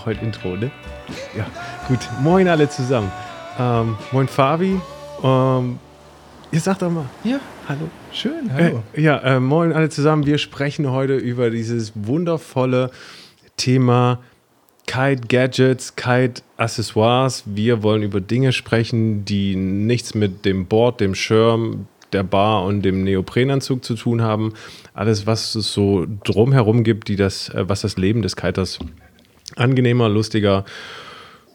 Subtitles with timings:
[0.00, 0.70] Mache heute Intro, ne?
[1.36, 1.46] Ja,
[1.86, 1.98] gut.
[2.22, 3.12] Moin alle zusammen.
[3.58, 4.80] Ähm, moin Fabi.
[5.22, 5.78] Ähm,
[6.50, 7.04] ihr sagt doch mal.
[7.22, 7.82] Ja, Hallo.
[8.10, 8.82] schön, hallo.
[8.94, 10.24] Äh, ja, äh, moin alle zusammen.
[10.24, 12.90] Wir sprechen heute über dieses wundervolle
[13.58, 14.20] Thema
[14.86, 17.42] Kite Gadgets, Kite Accessoires.
[17.44, 22.82] Wir wollen über Dinge sprechen, die nichts mit dem Board, dem Schirm, der Bar und
[22.82, 24.54] dem Neoprenanzug zu tun haben.
[24.94, 28.78] Alles, was es so drumherum gibt, die das, äh, was das Leben des Kiters
[29.56, 30.64] angenehmer, lustiger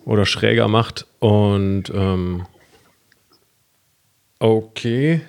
[0.06, 1.06] oder schräger macht.
[1.20, 2.46] Und ähm,
[4.40, 5.22] okay.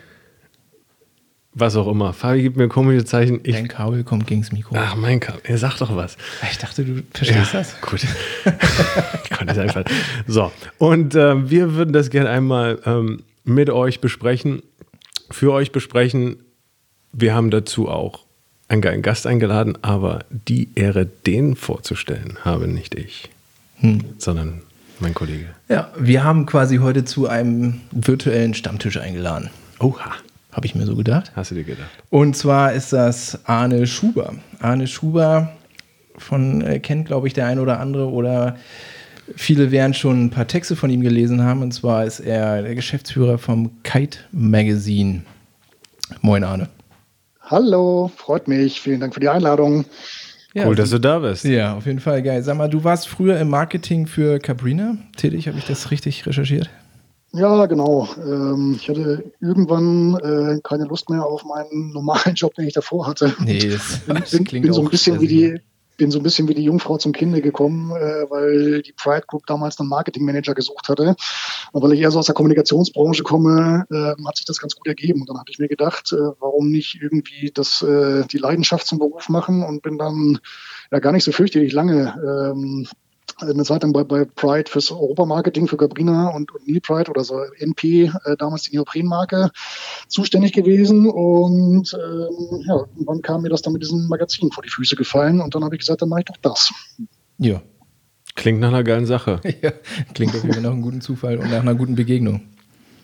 [1.59, 2.13] Was auch immer.
[2.13, 3.41] Fabi gibt mir komische Zeichen.
[3.43, 4.77] Ich, Dein Kabel kommt gegens Mikro.
[4.79, 5.41] ach, mein Kabel.
[5.45, 6.19] Er sagt doch was.
[6.51, 7.81] Ich dachte, du verstehst Ja, das.
[7.81, 8.03] Gut.
[9.25, 9.85] ich konnte es einfach.
[10.27, 14.61] So, und ähm, wir würden das gerne einmal ähm, mit euch besprechen,
[15.31, 16.37] für euch besprechen.
[17.13, 18.26] Wir haben dazu auch
[18.69, 23.29] einen geilen Gast eingeladen, aber die Ehre, den vorzustellen, habe nicht ich,
[23.81, 24.01] Hm.
[24.19, 24.63] sondern
[25.01, 25.47] mein Kollege.
[25.69, 29.51] Ja, wir haben quasi heute zu einem virtuellen Stammtisch eingeladen.
[29.79, 30.13] Oha,
[30.53, 31.33] Habe ich mir so gedacht.
[31.37, 31.91] hast du dir gedacht?
[32.09, 34.35] Und zwar ist das Arne Schuber.
[34.59, 35.53] Arne Schuber
[36.17, 38.57] von äh, kennt, glaube ich, der ein oder andere oder
[39.37, 41.61] viele werden schon ein paar Texte von ihm gelesen haben.
[41.61, 45.23] Und zwar ist er der Geschäftsführer vom Kite Magazine.
[46.23, 46.69] Moin Arne.
[47.49, 48.81] Hallo, freut mich.
[48.81, 49.85] Vielen Dank für die Einladung.
[50.53, 51.45] Ja, cool, dass du da bist.
[51.45, 52.43] Ja, auf jeden Fall geil.
[52.43, 56.69] Sag mal, du warst früher im Marketing für Cabrina tätig, habe ich das richtig recherchiert?
[57.33, 58.09] Ja, genau.
[58.19, 63.07] Ähm, ich hatte irgendwann äh, keine Lust mehr auf meinen normalen Job, den ich davor
[63.07, 63.33] hatte.
[63.39, 65.61] Nee, das, bin, das bin, klingt bin so ein auch bisschen sehr wie die
[65.97, 69.47] bin so ein bisschen wie die Jungfrau zum Kinde gekommen, äh, weil die Pride Group
[69.47, 71.17] damals einen Marketingmanager gesucht hatte.
[71.73, 74.87] Und weil ich eher so aus der Kommunikationsbranche komme, äh, hat sich das ganz gut
[74.87, 75.21] ergeben.
[75.21, 78.99] Und dann habe ich mir gedacht, äh, warum nicht irgendwie das, äh, die Leidenschaft zum
[78.99, 80.39] Beruf machen und bin dann
[80.91, 82.15] ja gar nicht so fürchterlich lange
[82.55, 82.87] ähm,
[83.39, 87.25] eine Zeit lang bei, bei Pride fürs Europamarketing für Gabrina und, und Neil Pride oder
[87.25, 89.51] so NP, äh, damals die Neoprenmarke,
[90.09, 91.09] zuständig gewesen.
[91.09, 95.41] Und ähm, ja, irgendwann kam mir das dann mit diesem Magazin vor die Füße gefallen
[95.41, 96.73] und dann habe ich gesagt, dann mache ich doch das.
[97.39, 97.63] Ja.
[98.35, 99.41] Klingt nach einer geilen Sache.
[99.63, 99.73] ja,
[100.13, 102.43] klingt auf jeden Fall nach einem guten Zufall und nach einer guten Begegnung.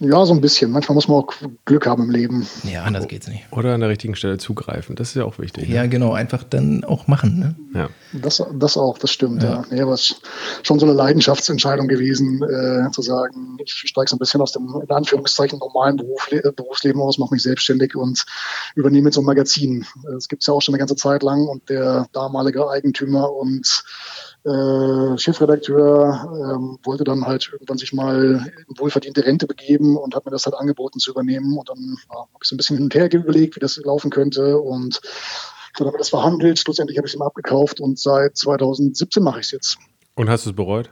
[0.04, 0.72] Ja, so ein bisschen.
[0.72, 1.32] Manchmal muss man auch
[1.64, 2.46] Glück haben im Leben.
[2.64, 3.44] Ja, anders geht's nicht.
[3.52, 4.96] Oder an der richtigen Stelle zugreifen.
[4.96, 5.68] Das ist ja auch wichtig.
[5.68, 5.74] ne?
[5.76, 7.38] Ja, genau, einfach dann auch machen.
[7.38, 7.78] Ne?
[7.78, 7.88] ja.
[8.12, 9.42] Das, das auch, das stimmt.
[9.44, 9.64] Ja.
[9.70, 9.88] Ja.
[9.92, 10.22] Es ist
[10.64, 14.82] schon so eine Leidenschaftsentscheidung gewesen, äh, zu sagen, ich steige so ein bisschen aus dem,
[14.82, 18.26] in Anführungszeichen, normalen Beruf, Berufsleben aus, mache mich selbstständig und
[18.74, 19.86] übernehme jetzt so ein Magazin.
[20.02, 23.84] Das gibt es ja auch schon eine ganze Zeit lang und der damalige Eigentümer und
[24.44, 30.24] äh, Chefredakteur ähm, wollte dann halt irgendwann sich mal in wohlverdiente Rente begeben und hat
[30.24, 31.56] mir das halt angeboten zu übernehmen.
[31.56, 34.10] Und dann ja, habe ich so ein bisschen hin und her überlegt, wie das laufen
[34.10, 34.58] könnte.
[34.58, 35.00] Und
[35.76, 36.58] dann haben wir das verhandelt.
[36.58, 39.78] Schlussendlich habe ich es ihm abgekauft und seit 2017 mache ich es jetzt.
[40.14, 40.90] Und hast du es bereut?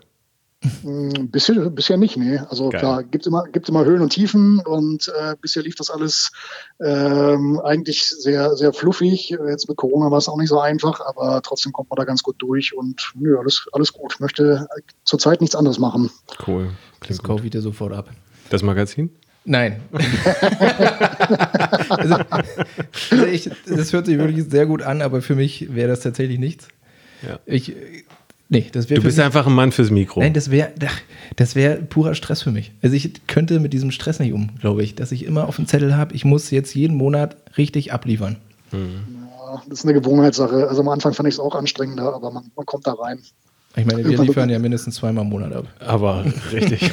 [0.82, 2.36] Hm, Bisher, bisher nicht, nee.
[2.36, 2.80] Also Geil.
[2.80, 6.32] klar, gibt immer, gibt's immer Höhen und Tiefen und äh, bisher lief das alles
[6.84, 9.30] ähm, eigentlich sehr, sehr fluffig.
[9.30, 12.22] Jetzt mit Corona war es auch nicht so einfach, aber trotzdem kommt man da ganz
[12.22, 14.12] gut durch und nö, alles, alles gut.
[14.14, 14.68] Ich möchte
[15.04, 16.10] zurzeit nichts anderes machen.
[16.46, 16.66] Cool.
[16.98, 17.26] Das Klingt gut.
[17.30, 18.10] kaufe ich dir sofort ab.
[18.50, 19.10] Das Magazin?
[19.46, 19.80] Nein.
[21.88, 22.16] also,
[23.10, 26.38] also ich, das hört sich wirklich sehr gut an, aber für mich wäre das tatsächlich
[26.38, 26.68] nichts.
[27.26, 27.38] Ja.
[27.46, 27.74] Ich,
[28.50, 30.20] nee, das wäre Du bist mich, einfach ein Mann fürs Mikro.
[30.20, 30.70] Nein, das wäre
[31.36, 32.72] das wäre purer Stress für mich.
[32.82, 35.66] Also ich könnte mit diesem Stress nicht um, glaube ich, dass ich immer auf dem
[35.66, 38.36] Zettel habe, ich muss jetzt jeden Monat richtig abliefern.
[38.72, 40.68] Ja, das ist eine Gewohnheitssache.
[40.68, 43.18] Also am Anfang fand ich es auch anstrengender, aber man, man kommt da rein.
[43.76, 45.64] Ich meine, wir Irgendwann- liefern ja mindestens zweimal im Monat ab.
[45.78, 46.90] Aber richtig.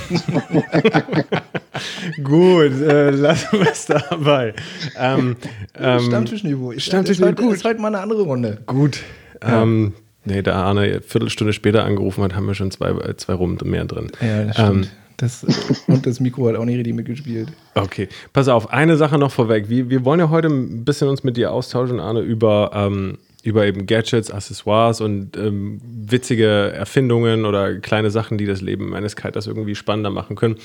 [2.24, 4.54] Gut, äh, lassen wir es dabei.
[4.98, 5.36] Ähm,
[5.76, 6.74] ähm, Stammtischniveau.
[6.78, 7.56] Stammtischniveau, ist heute, gut.
[7.56, 8.60] ist heute mal eine andere Runde.
[8.68, 9.00] Gut.
[9.42, 9.94] Ähm,
[10.28, 13.58] nee, da Arne eine Viertelstunde später angerufen hat, haben wir schon zwei, äh, zwei Rum
[13.64, 14.12] mehr drin.
[14.22, 14.92] Ja, das Ähm, stimmt.
[15.18, 15.44] Das,
[15.88, 17.52] und das Mikro hat auch nicht richtig mitgespielt.
[17.74, 19.68] Okay, pass auf, eine Sache noch vorweg.
[19.68, 23.66] Wir, wir wollen ja heute ein bisschen uns mit dir austauschen, Arne, über, ähm, über
[23.66, 29.48] eben Gadgets, Accessoires und ähm, witzige Erfindungen oder kleine Sachen, die das Leben eines Kiters
[29.48, 30.58] irgendwie spannender machen können.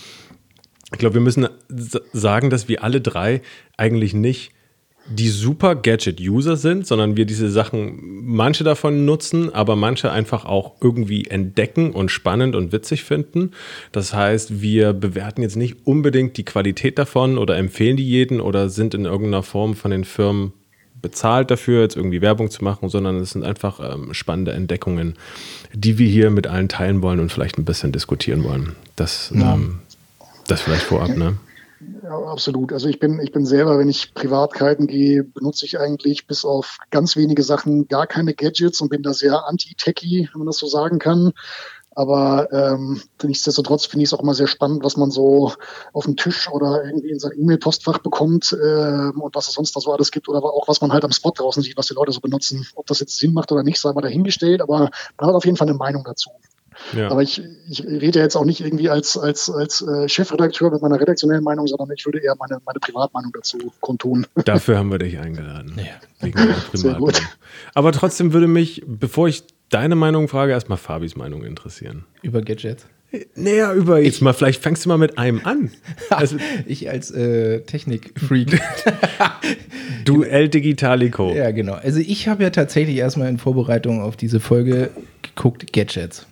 [0.92, 1.48] Ich glaube, wir müssen
[2.12, 3.40] sagen, dass wir alle drei
[3.78, 4.52] eigentlich nicht
[5.12, 10.72] die super Gadget-User sind, sondern wir diese Sachen, manche davon nutzen, aber manche einfach auch
[10.80, 13.52] irgendwie entdecken und spannend und witzig finden.
[13.92, 18.68] Das heißt, wir bewerten jetzt nicht unbedingt die Qualität davon oder empfehlen die jeden oder
[18.68, 20.52] sind in irgendeiner Form von den Firmen
[21.02, 25.14] bezahlt dafür, jetzt irgendwie Werbung zu machen, sondern es sind einfach ähm, spannende Entdeckungen,
[25.74, 28.76] die wir hier mit allen teilen wollen und vielleicht ein bisschen diskutieren wollen.
[28.94, 29.54] Das, Ja.
[29.54, 29.80] ähm,
[30.46, 31.36] das vielleicht vorab, ne?
[32.02, 32.72] Ja, absolut.
[32.72, 36.78] Also ich bin, ich bin selber, wenn ich Privatkiten gehe, benutze ich eigentlich bis auf
[36.90, 40.66] ganz wenige Sachen gar keine Gadgets und bin da sehr anti-techy, wenn man das so
[40.66, 41.32] sagen kann.
[41.94, 45.52] Aber ähm, nichtsdestotrotz finde ich es auch immer sehr spannend, was man so
[45.92, 49.80] auf dem Tisch oder irgendwie in sein E-Mail-Postfach bekommt ähm, und was es sonst da
[49.80, 52.12] so alles gibt oder auch was man halt am Spot draußen sieht, was die Leute
[52.12, 52.66] so benutzen.
[52.76, 55.56] Ob das jetzt Sinn macht oder nicht, sei mal dahingestellt, aber man hat auf jeden
[55.56, 56.30] Fall eine Meinung dazu.
[56.96, 57.10] Ja.
[57.10, 61.00] Aber ich, ich rede jetzt auch nicht irgendwie als, als, als äh, Chefredakteur mit meiner
[61.00, 64.26] redaktionellen Meinung, sondern ich würde eher meine, meine Privatmeinung dazu kundtun.
[64.44, 65.76] Dafür haben wir dich eingeladen.
[65.76, 66.28] Ja.
[66.72, 67.20] Sehr gut.
[67.74, 72.04] Aber trotzdem würde mich, bevor ich deine Meinung frage, erstmal Fabis Meinung interessieren.
[72.22, 72.86] Über Gadgets?
[73.34, 75.70] Naja, über jetzt ich, mal, vielleicht fängst du mal mit einem an.
[76.10, 76.36] Also,
[76.66, 78.60] ich als äh, Technik-Freak.
[80.04, 81.32] Duell Digitalico.
[81.32, 81.74] Ja, genau.
[81.74, 84.90] Also ich habe ja tatsächlich erstmal in Vorbereitung auf diese Folge
[85.22, 86.26] geguckt, Gadgets.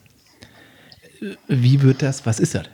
[1.49, 2.65] Wie wird das, was ist das?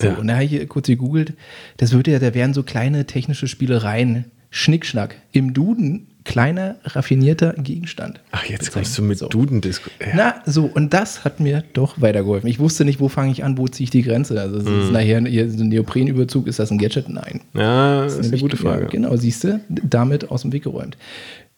[0.00, 0.14] So, ja.
[0.14, 1.34] Und da habe ich kurz gegoogelt,
[1.78, 5.16] das würde ja, da wären so kleine technische Spielereien, Schnickschnack.
[5.32, 8.20] Im Duden kleiner, raffinierter Gegenstand.
[8.32, 9.28] Ach, jetzt kommst du mit so.
[9.28, 10.08] duden disco ja.
[10.14, 12.50] Na, so, und das hat mir doch weitergeholfen.
[12.50, 14.38] Ich wusste nicht, wo fange ich an, wo ziehe ich die Grenze.
[14.40, 14.82] Also, mm.
[14.82, 17.08] ist nachher hier so ein Neoprenüberzug, ist das ein Gadget?
[17.08, 17.40] Nein.
[17.54, 18.82] Ja, das ist eine gute Frage.
[18.82, 20.96] Ja, genau, siehst du, damit aus dem Weg geräumt.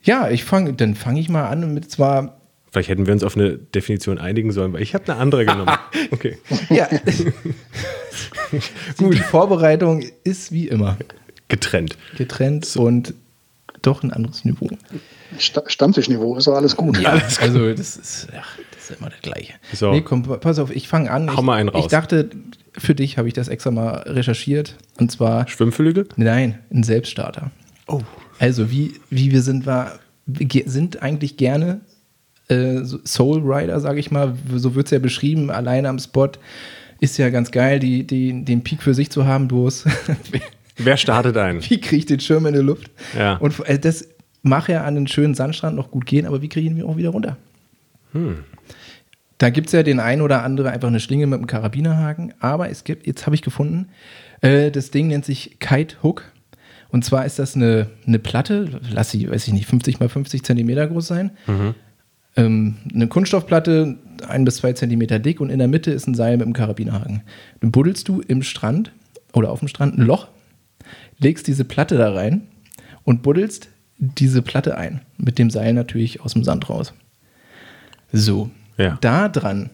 [0.02, 2.37] Ja, ich fange, dann fange ich mal an mit zwar
[2.78, 5.76] Vielleicht hätten wir uns auf eine Definition einigen sollen, weil ich habe eine andere genommen.
[6.12, 6.38] Okay.
[6.70, 6.88] ja.
[8.96, 9.14] Gut.
[9.14, 10.96] Die Vorbereitung ist wie immer.
[11.48, 11.98] Getrennt.
[12.16, 12.82] Getrennt so.
[12.82, 13.14] und
[13.82, 14.68] doch ein anderes Niveau.
[15.38, 17.00] Stammtischniveau ist doch alles gut.
[17.00, 19.54] Ja, alles also das ist, ja, das ist immer das Gleiche.
[19.72, 19.90] So.
[19.90, 21.28] Nee, komm, pass auf, ich fange an.
[21.28, 21.84] Hau ich, mal einen raus.
[21.84, 22.30] Ich dachte,
[22.76, 24.76] für dich habe ich das extra mal recherchiert.
[24.98, 25.48] Und zwar.
[25.48, 26.06] Schwimmflügel?
[26.14, 27.50] Nein, ein Selbststarter.
[27.88, 28.02] Oh.
[28.38, 31.80] Also, wie, wie wir sind, war, wir sind eigentlich gerne
[32.48, 34.34] äh, Soul Rider, sage ich mal.
[34.54, 36.30] So wird es ja beschrieben, alleine am Spot.
[37.00, 39.84] Ist ja ganz geil, die, die, den Peak für sich zu haben, bloß.
[40.78, 41.62] Wer startet ein?
[41.68, 42.90] Wie kriege ich den Schirm in die Luft?
[43.16, 43.36] Ja.
[43.36, 44.08] Und äh, das
[44.42, 46.96] mache ja an den schönen Sandstrand noch gut gehen, aber wie kriege ich ihn auch
[46.96, 47.36] wieder runter?
[48.12, 48.44] Hm.
[49.38, 52.70] Da gibt es ja den einen oder andere einfach eine Schlinge mit einem Karabinerhaken, aber
[52.70, 53.88] es gibt, jetzt habe ich gefunden,
[54.40, 56.24] äh, das Ding nennt sich Kite Hook.
[56.90, 60.42] Und zwar ist das eine, eine Platte, lass sie, weiß ich nicht, 50 mal 50
[60.42, 61.32] Zentimeter groß sein.
[61.46, 61.74] Mhm.
[62.38, 66.36] Ähm, eine Kunststoffplatte, ein bis zwei Zentimeter dick und in der Mitte ist ein Seil
[66.36, 67.22] mit einem Karabinerhaken.
[67.60, 68.92] Dann buddelst du im Strand
[69.32, 70.28] oder auf dem Strand ein Loch
[71.18, 72.46] legst diese Platte da rein
[73.04, 73.68] und buddelst
[73.98, 75.00] diese Platte ein.
[75.16, 76.94] Mit dem Seil natürlich aus dem Sand raus.
[78.12, 78.50] So.
[78.76, 78.96] Ja.
[79.00, 79.70] Da dran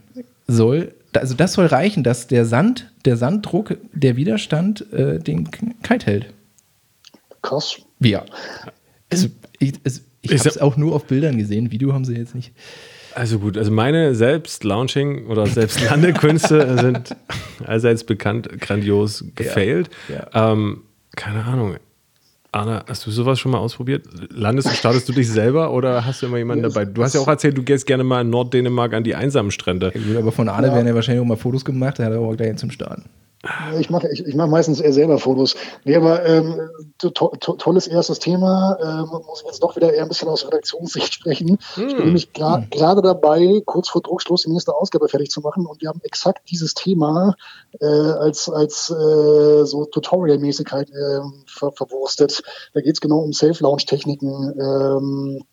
[0.47, 5.51] soll, also das soll reichen, dass der Sand, der Sanddruck, der Widerstand äh, den
[5.83, 6.33] Kite hält.
[7.43, 7.77] Krass.
[8.01, 8.25] Ja.
[9.11, 9.29] Also,
[9.59, 10.01] ich, also,
[10.33, 11.71] ich habe es auch nur auf Bildern gesehen.
[11.71, 12.53] Video haben sie jetzt nicht.
[13.15, 17.17] Also gut, also meine Selbst-Launching- oder Selbstlandekünste sind
[17.65, 19.89] allseits bekannt grandios gefailt.
[20.09, 20.53] Ja, ja.
[20.53, 20.83] Ähm,
[21.15, 21.77] keine Ahnung.
[22.51, 24.07] Anna, hast du sowas schon mal ausprobiert?
[24.31, 26.85] Landest du, startest du dich selber oder hast du immer jemanden dabei?
[26.85, 29.93] Du hast ja auch erzählt, du gehst gerne mal in Norddänemark an die einsamen Strände.
[29.93, 30.75] Ja, gut, aber von Arne ja.
[30.75, 33.05] werden ja wahrscheinlich auch mal Fotos gemacht, der hat aber auch gleich zum Starten.
[33.79, 35.57] Ich mache ich, ich mach meistens eher selber Fotos.
[35.85, 38.79] Nee, aber ähm, to to tolles erstes Thema.
[38.83, 41.59] Ähm, muss ich jetzt doch wieder eher ein bisschen aus Redaktionssicht sprechen.
[41.75, 41.89] Hm.
[41.89, 43.03] Ich bin nämlich gerade hm.
[43.03, 45.67] dabei, kurz vor Druckschluss die nächste Ausgabe fertig zu machen.
[45.67, 47.35] Und wir haben exakt dieses Thema
[47.81, 52.43] äh, als, als äh, so Tutorial-mäßig halt, äh, ver verwurstet.
[52.73, 54.55] Da geht es genau um Self-Launch-Techniken.
[54.61, 55.45] Ähm,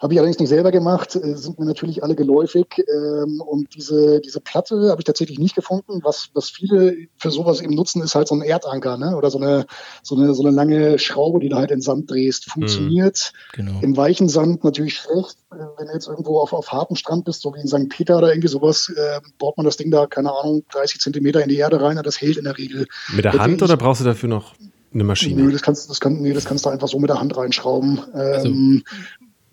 [0.00, 2.66] habe ich allerdings nicht selber gemacht, äh, sind mir natürlich alle geläufig.
[2.78, 6.00] Ähm, und diese, diese Platte habe ich tatsächlich nicht gefunden.
[6.02, 9.16] Was, was viele für sowas eben nutzen, ist halt so ein Erdanker, ne?
[9.16, 9.66] Oder so eine,
[10.02, 12.50] so eine, so eine lange Schraube, die du halt in Sand drehst.
[12.50, 13.32] Funktioniert.
[13.32, 13.80] Mhm, genau.
[13.80, 15.36] Im weichen Sand natürlich schlecht.
[15.52, 17.88] Äh, wenn du jetzt irgendwo auf, auf hartem Strand bist, so wie in St.
[17.88, 21.48] Peter oder irgendwie sowas, äh, baut man das Ding da, keine Ahnung, 30 Zentimeter in
[21.48, 22.86] die Erde rein, das hält in der Regel.
[23.14, 24.54] Mit der Hand oder brauchst du dafür noch
[24.92, 25.42] eine Maschine?
[25.42, 28.00] Nö, das kannst, das kann, nee, das kannst du einfach so mit der Hand reinschrauben.
[28.12, 28.84] Also, ähm,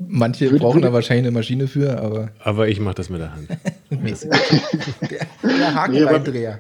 [0.08, 2.30] Manche würde, brauchen würde, da wahrscheinlich eine Maschine für, aber.
[2.40, 3.50] Aber ich mache das mit der Hand.
[3.90, 6.60] der, der Hakenreindreher.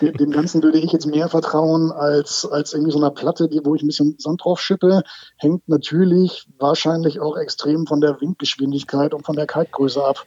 [0.00, 3.60] Nee, dem Ganzen würde ich jetzt mehr vertrauen als, als irgendwie so einer Platte, die,
[3.64, 5.02] wo ich ein bisschen Sand drauf schippe.
[5.36, 10.26] Hängt natürlich wahrscheinlich auch extrem von der Windgeschwindigkeit und von der Kaltgröße ab.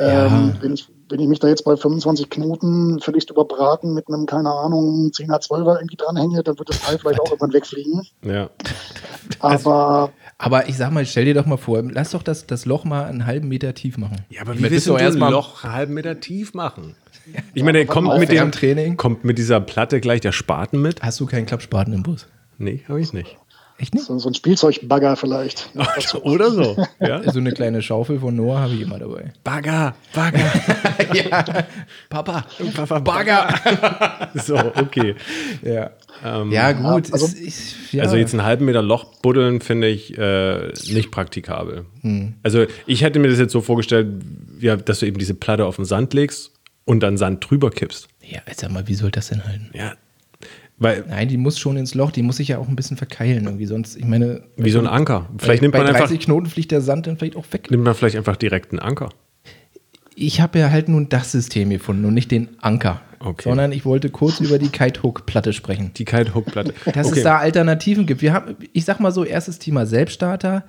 [0.00, 0.26] Ja.
[0.26, 4.26] Ähm, wenn, ich, wenn ich mich da jetzt bei 25 Knoten völlig überbraten mit einem,
[4.26, 8.02] keine Ahnung, 10er, 12er irgendwie dranhänge, dann wird das Teil vielleicht auch irgendwann wegfliegen.
[8.24, 8.50] Ja.
[9.40, 10.12] Aber
[10.42, 13.04] aber ich sag mal, stell dir doch mal vor, lass doch das, das Loch mal
[13.04, 14.16] einen halben Meter tief machen.
[14.28, 16.96] Ja, aber wie willst du erst mal ein Loch einen halben Meter tief machen?
[17.54, 18.96] Ich meine, kommt mit, dem, Training.
[18.96, 21.00] kommt mit dieser Platte gleich der Spaten mit?
[21.02, 22.26] Hast du keinen Klappspaten im Bus?
[22.58, 23.36] Nee, habe ich nicht.
[23.82, 24.04] Echt nicht?
[24.06, 25.68] So, so ein Spielzeugbagger vielleicht.
[26.22, 26.76] Oder so.
[27.00, 27.20] Ja?
[27.32, 29.32] So eine kleine Schaufel von Noah habe ich immer dabei.
[29.42, 30.38] Bagger, Bagger.
[31.14, 31.44] ja.
[32.08, 32.46] Papa.
[32.74, 34.30] Papa, Bagger.
[34.34, 35.16] so, okay.
[35.62, 35.90] Ja.
[36.24, 37.12] Ähm, Ja, gut.
[37.12, 38.04] also- ist, ja.
[38.04, 41.86] Also jetzt einen halben Meter Loch buddeln finde ich äh, nicht praktikabel.
[42.02, 42.34] Hm.
[42.44, 44.22] Also ich hätte mir das jetzt so vorgestellt,
[44.60, 46.52] ja, dass du eben diese Platte auf den Sand legst
[46.84, 48.06] und dann Sand drüber kippst.
[48.20, 49.70] Ja, jetzt sag mal, wie soll das denn halten?
[49.74, 49.94] Ja,
[50.82, 53.44] weil Nein, die muss schon ins Loch, die muss sich ja auch ein bisschen verkeilen
[53.44, 53.66] irgendwie.
[53.66, 54.42] Sonst, ich meine.
[54.56, 55.28] wie so ein Anker.
[55.38, 57.70] Vielleicht bei, nimmt man bei einfach 30 Knoten fliegt der Sand dann vielleicht auch weg.
[57.70, 59.10] nimmt man vielleicht einfach direkt einen Anker.
[60.14, 63.00] Ich habe ja halt nun das System gefunden und nicht den Anker.
[63.24, 63.48] Okay.
[63.48, 65.92] Sondern ich wollte kurz über die Kite-Hook-Platte sprechen.
[65.96, 66.74] Die Kite Hook Platte.
[66.92, 68.20] Dass es da Alternativen gibt.
[68.20, 70.64] Wir haben, ich sag mal so, erstes Thema Selbststarter.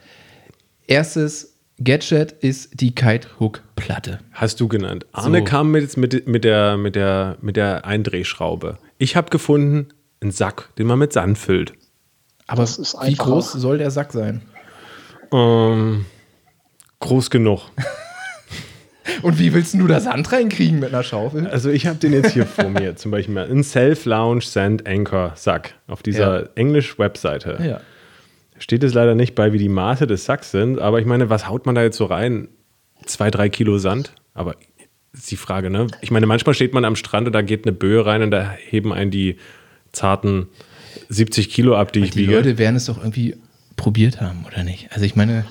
[0.86, 4.20] Erstes Gadget ist die Kite-Hook-Platte.
[4.32, 5.08] Hast du genannt.
[5.12, 5.44] Arne So.
[5.46, 8.78] kam mit, mit, mit, der, mit, der, mit der Eindrehschraube.
[9.00, 9.88] Ich habe gefunden
[10.24, 11.74] einen Sack, den man mit Sand füllt.
[12.48, 14.42] Aber Das ist wie groß soll der Sack sein?
[15.32, 16.06] Ähm,
[17.00, 17.62] groß genug.
[19.22, 21.48] Und wie willst du da Sand reinkriegen mit einer Schaufel?
[21.48, 25.34] Also ich habe den jetzt hier vor mir, zum Beispiel mal einen Self-Lounge Sand Anchor
[25.36, 26.50] Sack auf dieser Ja.
[26.56, 27.58] Englisch-Webseite.
[27.66, 27.82] Ja.
[28.60, 31.48] Steht es leider nicht bei, wie die Maße des Sacks sind, aber ich meine, was
[31.50, 32.48] haut man da jetzt so rein?
[33.06, 34.14] Zwei, drei Kilo Sand?
[34.34, 34.56] Aber
[35.12, 35.88] ist die Frage, ne?
[36.02, 38.52] Ich meine, manchmal steht man am Strand und da geht eine Böe rein und da
[38.52, 39.38] heben einen die
[39.94, 40.48] zarten
[41.10, 42.36] 70 Kilo ab, die ich Die wiege.
[42.36, 43.38] Leute werden es doch irgendwie
[43.76, 44.92] probiert haben, oder nicht?
[44.92, 45.46] Also ich meine,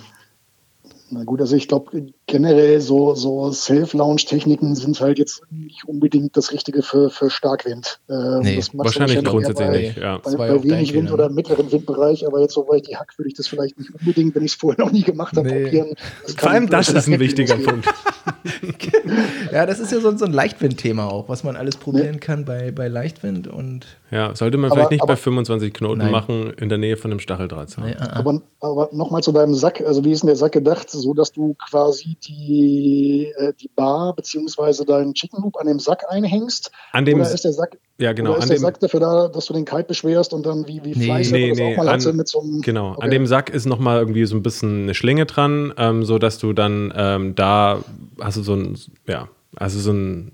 [1.11, 6.51] Na gut, also ich glaube generell so, so Self-Launch-Techniken sind halt jetzt nicht unbedingt das
[6.51, 8.01] Richtige für, für Starkwind.
[8.09, 10.17] Ähm, Nee, Wahrscheinlich grundsätzlich bei, nicht, ja.
[10.19, 11.35] Bei, bei wenig Wind oder ne?
[11.35, 14.43] mittleren Windbereich, aber jetzt so weit die Hack würde ich das vielleicht nicht unbedingt, wenn
[14.45, 15.65] ich es vorher noch nie gemacht habe, Nee.
[15.65, 15.95] probieren.
[16.39, 17.57] Vor allem das ist ein wichtiger.
[17.57, 17.87] Punkt.
[19.53, 22.71] ja, das ist ja so, so ein Leichtwind-Thema auch, was man alles probieren kann bei,
[22.71, 26.11] bei Leichtwind und Ja, sollte man Aber- vielleicht nicht bei aber- 25 Knoten Nein.
[26.11, 27.85] machen in der Nähe von einem Stacheldrahtzaun.
[27.87, 28.17] nee, ah, ah.
[28.19, 31.33] Aber, aber nochmal zu deinem Sack, also wie ist denn der Sack gedacht, so dass
[31.33, 36.71] du quasi die, äh, die Bar beziehungsweise deinen Chicken Loop an dem Sack einhängst?
[36.93, 39.01] An dem, oder ist der Sack, ja genau, oder ist an der dem, Sack dafür
[39.01, 41.05] da, dass du den Kite beschwerst und dann wie, wie Nee.
[41.05, 42.61] Fleiß Nee, nee, auch mal hatte an- mit so einem.
[42.63, 43.03] Genau, Okay.
[43.05, 46.39] an dem Sack ist nochmal irgendwie so ein bisschen eine Schlinge dran, ähm, so dass
[46.39, 47.83] du dann ähm, da
[48.21, 50.33] hast du so ein, ja, also so ein,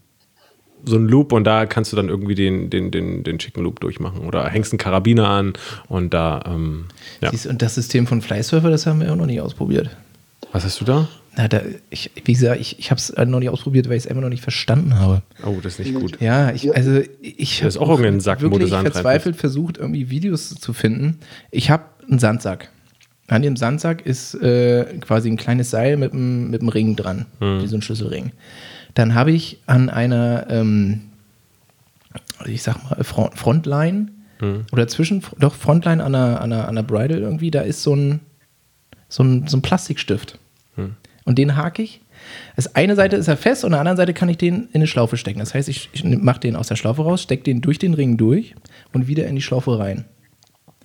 [0.84, 3.80] so ein Loop und da kannst du dann irgendwie den, den, den, den Chicken Loop
[3.80, 5.54] durchmachen oder hängst einen Karabiner an
[5.88, 6.84] und da, ähm,
[7.20, 7.30] ja.
[7.30, 9.90] Siehst und das System von Flysurfer, das haben wir auch noch nicht ausprobiert.
[10.52, 11.08] Was hast du da?
[11.38, 14.06] Na, da, ich, wie gesagt, ich, ich habe es noch nicht ausprobiert, weil ich es
[14.08, 15.22] einfach noch nicht verstanden habe.
[15.46, 16.20] Oh, das ist nicht gut.
[16.20, 20.10] Ja, ich, also ich habe auch irgendein Sack, wo du wirklich Sand verzweifelt versucht, irgendwie
[20.10, 21.18] Videos zu finden.
[21.52, 22.70] Ich habe einen Sandsack.
[23.28, 27.26] An dem Sandsack ist äh, quasi ein kleines Seil mit einem mit einem Ring dran,
[27.38, 27.62] Hm.
[27.62, 28.32] wie so ein Schlüsselring.
[28.94, 31.02] Dann habe ich an einer, ähm,
[32.46, 34.08] ich sag mal, Front, Frontline
[34.40, 34.64] Hm.
[34.72, 37.94] oder zwischen, doch Frontline an der, an der, an der Bridle irgendwie, da ist so
[37.94, 38.20] ein,
[39.08, 40.38] so ein, so ein Plastikstift.
[41.28, 42.00] Und den hake ich.
[42.56, 44.76] Das eine Seite ist er fest und an der anderen Seite kann ich den in
[44.76, 45.40] eine Schlaufe stecken.
[45.40, 48.16] Das heißt, ich, ich mache den aus der Schlaufe raus, stecke den durch den Ring
[48.16, 48.54] durch
[48.94, 50.06] und wieder in die Schlaufe rein.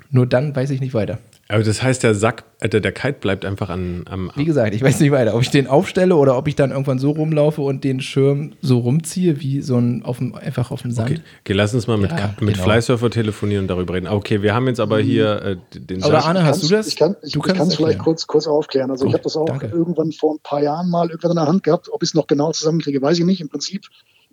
[0.10, 1.20] Nur dann weiß ich nicht weiter.
[1.50, 4.82] Aber das heißt, der Sack, äh, der, Kite bleibt einfach an, am, Wie gesagt, ich
[4.82, 7.84] weiß nicht weiter, ob ich den aufstelle oder ob ich dann irgendwann so rumlaufe und
[7.84, 11.12] den Schirm so rumziehe, wie so ein auf dem, einfach auf dem Sand.
[11.12, 12.66] Okay, okay lass uns mal mit, Ja, mit genau.
[12.66, 14.08] Flysurfer telefonieren und darüber reden.
[14.08, 16.28] Okay, wir haben jetzt aber hier äh, den Oder Sack.
[16.28, 16.88] Arne, hast du das?
[16.88, 18.90] Ich kann es du ich kann's vielleicht kurz, kurz aufklären.
[18.90, 19.68] Also ich Gut, habe das auch danke.
[19.68, 21.90] irgendwann vor ein paar Jahren mal irgendwann in der Hand gehabt.
[21.92, 23.42] Ob ich es noch genau zusammenkriege, weiß ich nicht.
[23.42, 23.88] Im Prinzip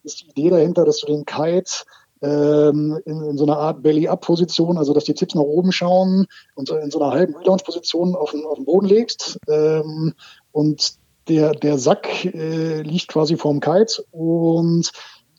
[0.04, 1.84] ist die Idee dahinter, dass du den Kite
[2.22, 6.68] ähm, in, in so einer Art Belly-Up-Position, also dass die Tipps nach oben schauen und
[6.68, 9.38] so in so einer halben Relaunch-Position auf, den- auf den Boden legst.
[9.48, 10.14] Ähm,
[10.52, 10.94] und
[11.28, 14.90] der, der Sack äh, liegt quasi vorm Kite und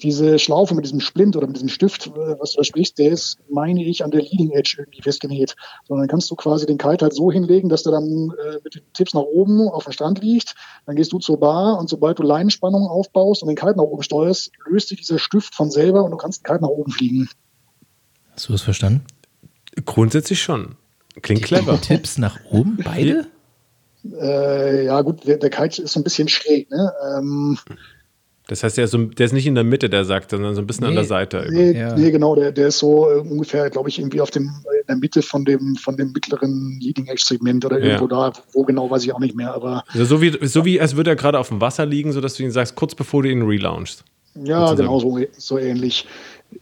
[0.03, 3.11] diese Schlaufe mit diesem Splint oder mit diesem Stift, äh, was du da sprichst, der
[3.11, 5.55] ist, meine ich, an der Leading Edge irgendwie festgenäht.
[5.87, 8.75] Sondern dann kannst du quasi den Kite halt so hinlegen, dass der dann äh, mit
[8.75, 10.55] den Tipps nach oben auf dem Strand liegt.
[10.85, 14.03] Dann gehst du zur Bar und sobald du Leinenspannung aufbaust und den Kite nach oben
[14.03, 17.29] steuerst, löst sich dieser Stift von selber und du kannst den Kite nach oben fliegen.
[18.33, 19.05] Hast du das verstanden?
[19.85, 20.75] Grundsätzlich schon.
[21.21, 21.79] Klingt clever.
[21.81, 23.27] Tipps nach oben, beide?
[24.03, 26.69] Äh, ja gut, der, der Kite ist so ein bisschen schräg.
[26.71, 26.91] Ne?
[27.17, 27.57] Ähm,
[28.51, 30.61] Das heißt, der ist, so, der ist nicht in der Mitte der Sack, sondern so
[30.61, 30.95] ein bisschen an Nee.
[30.97, 31.47] der Seite.
[31.49, 31.95] nee, Ja.
[31.95, 34.97] nee, genau, der, der ist so äh, ungefähr, glaube ich, irgendwie auf dem, in der
[34.97, 37.85] Mitte von dem, von dem mittleren Leading Edge Segment oder Ja.
[37.85, 40.81] irgendwo da, wo genau weiß ich auch nicht mehr, aber Also so, wie, so wie
[40.81, 43.29] als würde er gerade auf dem Wasser liegen, sodass du ihn sagst, kurz bevor du
[43.29, 44.03] ihn relaunchst.
[44.35, 44.77] Ja, sozusagen.
[44.89, 46.05] genau so, so ähnlich.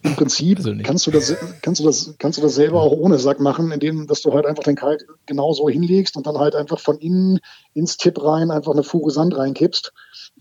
[0.03, 0.85] Im Prinzip Also nicht.
[0.85, 4.07] kannst du das, kannst du das, kannst du das selber auch ohne Sack machen, indem
[4.07, 7.39] dass du halt einfach den Kite genau so hinlegst und dann halt einfach von innen
[7.73, 9.91] ins Tipp rein einfach eine Fuhre Sand reinkippst.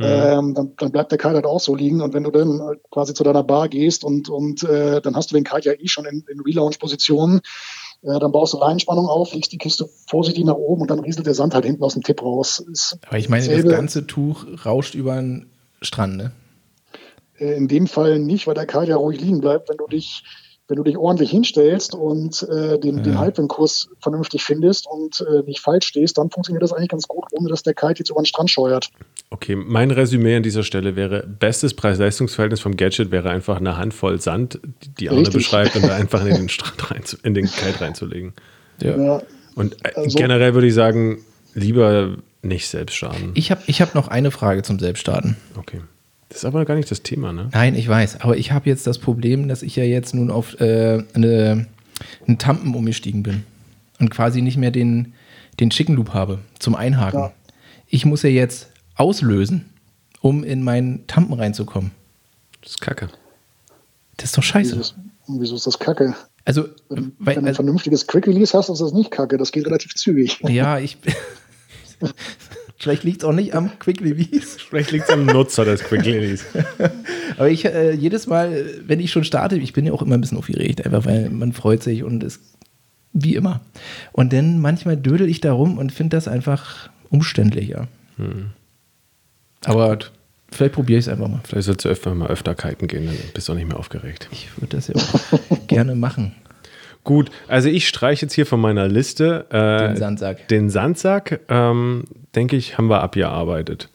[0.00, 2.80] Ähm, dann, dann bleibt der Kite halt auch so liegen und wenn du dann halt
[2.90, 5.88] quasi zu deiner Bar gehst und, und äh, dann hast du den Kite ja eh
[5.88, 7.40] schon in, in Relaunch-Position,
[8.02, 11.26] Äh, dann baust du Leinspannung auf, legst die Kiste vorsichtig nach oben und dann rieselt
[11.26, 12.60] der Sand halt hinten aus dem Tipp raus.
[12.70, 13.70] Ist Aber ich meine, dasselbe.
[13.70, 15.46] das ganze Tuch rauscht über den
[15.82, 16.30] Strand, ne?
[17.38, 20.24] Äh, in dem Fall nicht, weil der Kite ja ruhig liegen bleibt, wenn du dich
[20.68, 23.02] wenn du dich ordentlich hinstellst und äh, den, ja.
[23.02, 27.24] den Halbwindkurs vernünftig findest und äh, nicht falsch stehst, dann funktioniert das eigentlich ganz gut,
[27.32, 28.90] ohne dass der Kite jetzt über den Strand scheuert.
[29.30, 34.20] Okay, mein Resümee an dieser Stelle wäre, bestes Preis-Leistungs-Verhältnis vom Gadget wäre einfach eine Handvoll
[34.20, 34.60] Sand,
[35.00, 35.36] die Arne Richtig.
[35.36, 38.34] beschreibt, und da einfach in den Strand rein, in den Kite reinzulegen.
[38.82, 38.96] Ja.
[38.96, 39.22] ja.
[39.54, 43.32] Und äh, also, generell würde ich sagen, lieber nicht selbst starten.
[43.34, 45.38] Ich habe ich hab noch eine Frage zum Selbststarten.
[45.56, 45.80] Okay.
[46.28, 47.48] Das ist aber gar nicht das Thema, ne?
[47.52, 48.20] Nein, ich weiß.
[48.20, 51.66] Aber ich habe jetzt das Problem, dass ich ja jetzt nun auf äh, eine,
[52.26, 53.44] einen Tampen umgestiegen bin.
[53.98, 55.14] Und quasi nicht mehr den,
[55.58, 57.20] den Chicken Loop habe zum Einhaken.
[57.20, 57.32] Ja.
[57.88, 59.70] Ich muss ja jetzt auslösen,
[60.20, 61.92] um in meinen Tampen reinzukommen.
[62.60, 63.08] Das ist kacke.
[64.18, 64.72] Das ist doch scheiße.
[64.72, 64.94] Wieso ist,
[65.26, 66.14] wieso ist das kacke?
[66.44, 69.38] Also, wenn, weil, wenn du ein also, vernünftiges Quick Release hast, ist das nicht kacke.
[69.38, 70.40] Das geht relativ zügig.
[70.42, 70.98] Ja, ich.
[72.78, 74.56] Vielleicht liegt es auch nicht am Quick Release.
[74.58, 76.44] Vielleicht liegt es am Nutzer des Quick Release.
[77.36, 80.20] Aber ich äh, jedes Mal, wenn ich schon starte, ich bin ja auch immer ein
[80.20, 82.38] bisschen aufgeregt, einfach weil man freut sich und es
[83.12, 83.60] wie immer.
[84.12, 87.88] Und dann manchmal dödel ich da rum und finde das einfach umständlicher.
[88.16, 88.50] Hm.
[89.64, 89.98] Aber
[90.52, 91.40] vielleicht probiere ich es einfach mal.
[91.44, 94.28] Vielleicht sollst du öfter mal öfter kiten gehen, dann bist du auch nicht mehr aufgeregt.
[94.30, 96.34] Ich würde das ja auch gerne machen.
[97.08, 100.48] Gut, also ich streiche jetzt hier von meiner Liste äh, den Sandsack.
[100.48, 103.88] Den Sandsack, ähm, denke ich, haben wir abgearbeitet.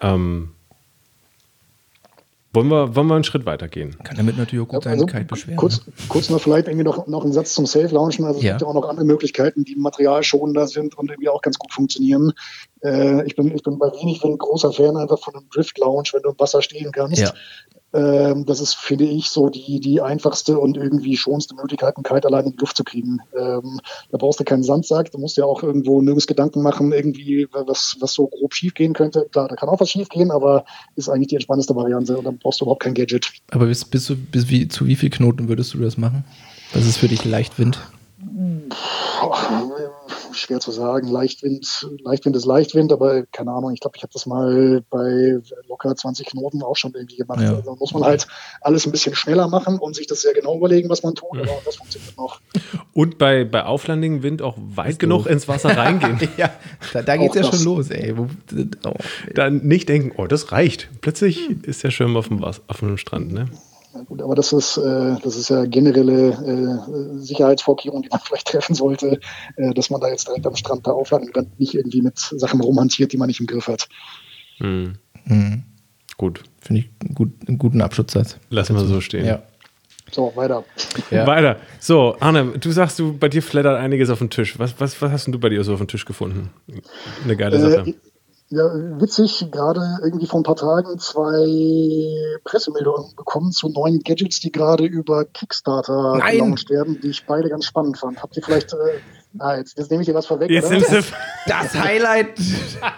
[0.00, 0.52] Ähm,
[2.54, 3.94] wollen wir, wollen wir einen Schritt weitergehen?
[4.02, 5.58] Kann damit natürlich auch gut sein, also, beschweren.
[5.58, 8.24] Kurz, kurz noch vielleicht irgendwie noch, noch einen Satz zum Safe-Launchen.
[8.24, 8.46] Also ja.
[8.46, 11.74] es gibt ja auch noch andere Möglichkeiten, die materialschonender sind und irgendwie auch ganz gut
[11.74, 12.32] funktionieren.
[12.82, 16.22] Äh, ich, bin, ich bin bei wenig ein großer Fan einfach von einem Drift-Lounge, wenn
[16.22, 17.20] du im Wasser stehen kannst.
[17.20, 17.34] Ja.
[17.96, 22.28] Ähm, das ist, finde ich, so die, die einfachste und irgendwie schonste Möglichkeit, einen Kite
[22.28, 23.20] allein in die Luft zu kriegen.
[23.34, 23.80] Ähm,
[24.10, 27.96] da brauchst du keinen Sandsack, du musst ja auch irgendwo nirgends Gedanken machen, irgendwie, was,
[28.00, 29.26] was so grob schief gehen könnte.
[29.32, 32.36] Klar, da kann auch was schief gehen, aber ist eigentlich die entspannteste Variante und dann
[32.36, 33.32] brauchst du überhaupt kein Gadget.
[33.50, 36.24] Aber bis, bis, bis wie, zu wie viel Knoten würdest du das machen?
[36.74, 37.24] Das ist für dich
[40.32, 41.08] Schwer zu sagen.
[41.08, 45.94] Leichtwind, Leichtwind ist Leichtwind, aber keine Ahnung, ich glaube, ich habe das mal bei locker
[45.96, 47.40] 20 Knoten auch schon irgendwie gemacht.
[47.40, 47.54] Ja.
[47.54, 48.26] Also muss man halt
[48.60, 51.60] alles ein bisschen schneller machen und sich das sehr genau überlegen, was man tut, aber
[51.64, 52.40] das funktioniert noch.
[52.92, 56.18] Und bei, bei auflandigem Wind auch weit ist genug ins Wasser reingehen.
[56.36, 56.50] ja,
[56.92, 58.14] da, da geht es ja schon los, ey.
[58.84, 58.94] Oh,
[59.34, 60.88] Dann nicht denken, oh, das reicht.
[61.00, 61.62] Plötzlich hm.
[61.64, 63.46] ist der Schirm auf dem, Wasser, auf dem Strand, ne?
[64.04, 68.74] Gut, aber das ist, äh, das ist ja generelle äh, Sicherheitsvorkehrung, die man vielleicht treffen
[68.74, 69.20] sollte,
[69.56, 72.60] äh, dass man da jetzt direkt am Strand da aufladen kann, nicht irgendwie mit Sachen
[72.60, 73.88] rumhantiert, die man nicht im Griff hat.
[74.58, 74.94] Hm.
[75.24, 75.62] Hm.
[76.16, 76.42] Gut.
[76.60, 78.38] Finde ich einen, gut, einen guten Abschutzsatz.
[78.50, 79.24] Lassen wir so stehen.
[79.24, 79.42] Ja.
[80.12, 80.64] So, weiter.
[81.10, 81.26] Ja.
[81.26, 81.56] Weiter.
[81.80, 84.58] So, Arne, du sagst, du bei dir flattert einiges auf dem Tisch.
[84.58, 86.50] Was, was, was hast du bei dir so auf dem Tisch gefunden?
[87.24, 87.94] Eine geile Sache.
[88.48, 94.52] Ja, witzig, gerade irgendwie vor ein paar Tagen zwei Pressemeldungen bekommen zu neuen Gadgets, die
[94.52, 98.22] gerade über Kickstarter gelauncht werden, die ich beide ganz spannend fand.
[98.22, 99.00] Habt ihr vielleicht, äh,
[99.40, 100.48] ah, jetzt, jetzt nehme ich dir was vorweg.
[100.48, 101.02] Jetzt nimmst du
[101.46, 102.38] das Highlight.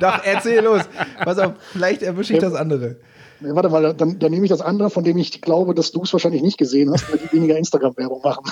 [0.01, 0.83] Doch, erzähl los.
[1.25, 2.97] Pass auf, vielleicht erwische ich das andere.
[3.41, 6.03] Nee, warte mal, dann, dann nehme ich das andere, von dem ich glaube, dass du
[6.03, 8.45] es wahrscheinlich nicht gesehen hast, weil die weniger Instagram-Werbung machen.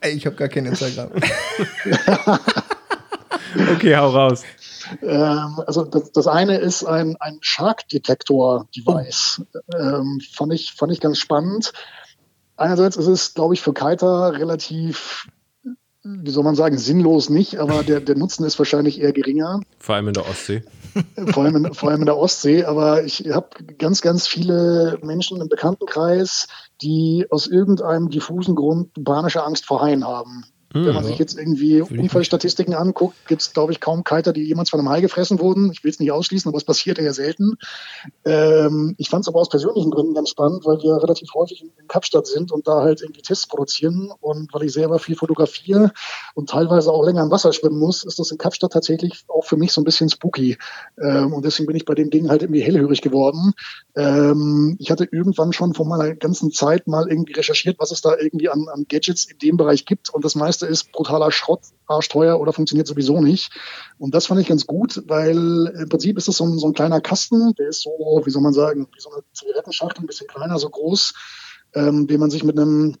[0.00, 1.12] Ey, ich habe gar kein Instagram.
[3.74, 4.42] okay, hau raus.
[5.02, 9.42] Ähm, also das, das, eine ist ein, ein Shark-Detektor-Device.
[9.78, 11.72] Ähm, fand, ich, fand ich ganz spannend.
[12.56, 15.28] Einerseits ist es, glaube ich, für Kiter relativ,
[16.02, 19.60] wie soll man sagen, sinnlos nicht, aber der, der Nutzen ist wahrscheinlich eher geringer.
[19.78, 20.62] Vor allem in der Ostsee.
[21.32, 25.40] vor, allem in, vor allem in der Ostsee, aber ich habe ganz, ganz viele Menschen
[25.40, 26.48] im Bekanntenkreis,
[26.82, 30.44] die aus irgendeinem diffusen Grund panische Angst vor Haien haben.
[30.72, 34.44] Hm, Wenn man sich jetzt irgendwie Unfallstatistiken anguckt, gibt es, glaube ich, kaum Kiter, die
[34.44, 35.72] jemals von einem Hai gefressen wurden.
[35.72, 37.56] Ich will es nicht ausschließen, aber es passiert ja selten.
[38.24, 41.72] Ähm, ich fand es aber aus persönlichen Gründen ganz spannend, weil wir relativ häufig in,
[41.80, 44.12] in Kapstadt sind und da halt irgendwie Tests produzieren.
[44.20, 45.92] Und weil ich selber viel fotografiere
[46.34, 49.56] und teilweise auch länger im Wasser schwimmen muss, ist das in Kapstadt tatsächlich auch für
[49.56, 50.56] mich so ein bisschen spooky.
[51.02, 53.54] Ähm, und deswegen bin ich bei dem Ding halt irgendwie hellhörig geworden.
[53.96, 58.16] Ähm, ich hatte irgendwann schon vor meiner ganzen Zeit mal irgendwie recherchiert, was es da
[58.16, 60.10] irgendwie an, an Gadgets in dem Bereich gibt.
[60.10, 63.52] Und das meiste erste ist brutaler Schrott, arschteuer oder funktioniert sowieso nicht.
[63.98, 66.74] Und das fand ich ganz gut, weil im Prinzip ist das so ein, so ein
[66.74, 67.90] kleiner Kasten, der ist so,
[68.24, 71.14] wie soll man sagen, wie so eine Zigarettenschachtel, ein bisschen kleiner, so groß,
[71.74, 72.96] ähm, den man sich mit einem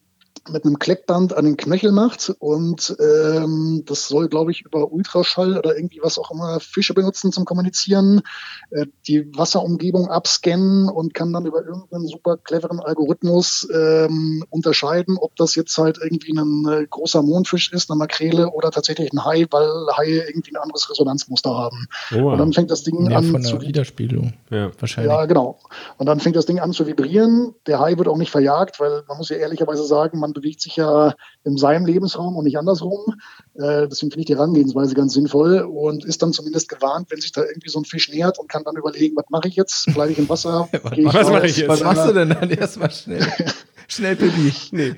[0.48, 5.58] mit einem Klettband an den Knöchel macht und ähm, das soll, glaube ich, über Ultraschall
[5.58, 8.22] oder irgendwie was auch immer Fische benutzen zum Kommunizieren,
[8.70, 15.36] äh, die Wasserumgebung abscannen und kann dann über irgendeinen super cleveren Algorithmus ähm, unterscheiden, ob
[15.36, 19.46] das jetzt halt irgendwie ein äh, großer Mondfisch ist, eine Makrele oder tatsächlich ein Hai,
[19.50, 21.86] weil Haie irgendwie ein anderes Resonanzmuster haben.
[22.14, 22.30] Oh.
[22.30, 24.32] Und dann fängt das Ding Ja, an von zu der Widerspiegelung.
[24.50, 24.70] Ja.
[24.78, 25.12] Wahrscheinlich.
[25.12, 25.58] ja, genau.
[25.98, 27.54] Und dann fängt das Ding an zu vibrieren.
[27.66, 30.76] Der Hai wird auch nicht verjagt, weil man muss ja ehrlicherweise sagen, man bewegt sich
[30.76, 31.14] ja
[31.44, 33.14] in seinem Lebensraum und nicht andersrum.
[33.54, 37.32] Äh, deswegen finde ich die Herangehensweise ganz sinnvoll und ist dann zumindest gewarnt, wenn sich
[37.32, 39.86] da irgendwie so ein Fisch nähert und kann dann überlegen, was mache ich jetzt?
[39.92, 40.68] Bleibe ich im Wasser?
[40.82, 41.30] Was raus?
[41.30, 41.68] mache ich jetzt?
[41.68, 43.26] Was machst du denn dann erstmal schnell?
[43.88, 44.52] schnell, Pipi.
[44.72, 44.94] Nee.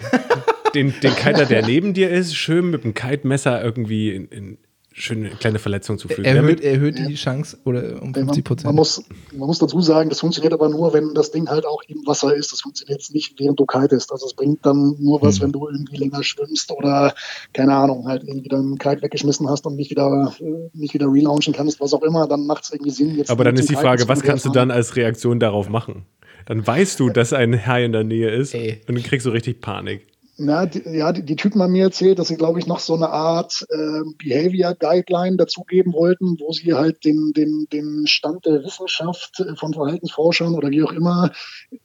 [0.75, 4.59] Den, den Kiter, der neben dir ist, schön mit dem Kite-Messer irgendwie in, in
[4.95, 6.25] schöne kleine Verletzung zufügen.
[6.25, 8.75] Erhöht, erhöht die Chance oder um Man, 50 man, Prozent.
[8.75, 12.07] muss, man muss dazu sagen, das funktioniert aber nur, wenn das Ding halt auch im
[12.07, 12.53] Wasser ist.
[12.53, 14.13] Das funktioniert jetzt nicht, während du kitest.
[14.13, 15.43] Also es bringt dann nur was, Hm.
[15.45, 17.15] wenn du irgendwie länger schwimmst oder,
[17.53, 20.35] keine Ahnung, halt irgendwie deinen Kite weggeschmissen hast und nicht wieder,
[20.73, 23.17] nicht wieder relaunchen kannst, was auch immer, dann macht es irgendwie Sinn.
[23.17, 26.05] Jetzt Aber dann ist die Frage, was kannst du dann als Reaktion darauf machen?
[26.47, 28.81] Dann weißt du, dass ein Hai in der Nähe ist Ey.
[28.89, 30.07] und dann kriegst du richtig Panik.
[30.45, 32.95] Na, die, ja, die, die Typen haben mir erzählt, dass sie, glaube ich, noch so
[32.95, 38.65] eine Art ähm, Behavior Guideline dazugeben wollten, wo sie halt den, den, den Stand der
[38.65, 41.31] Wissenschaft äh, von Verhaltensforschern oder wie auch immer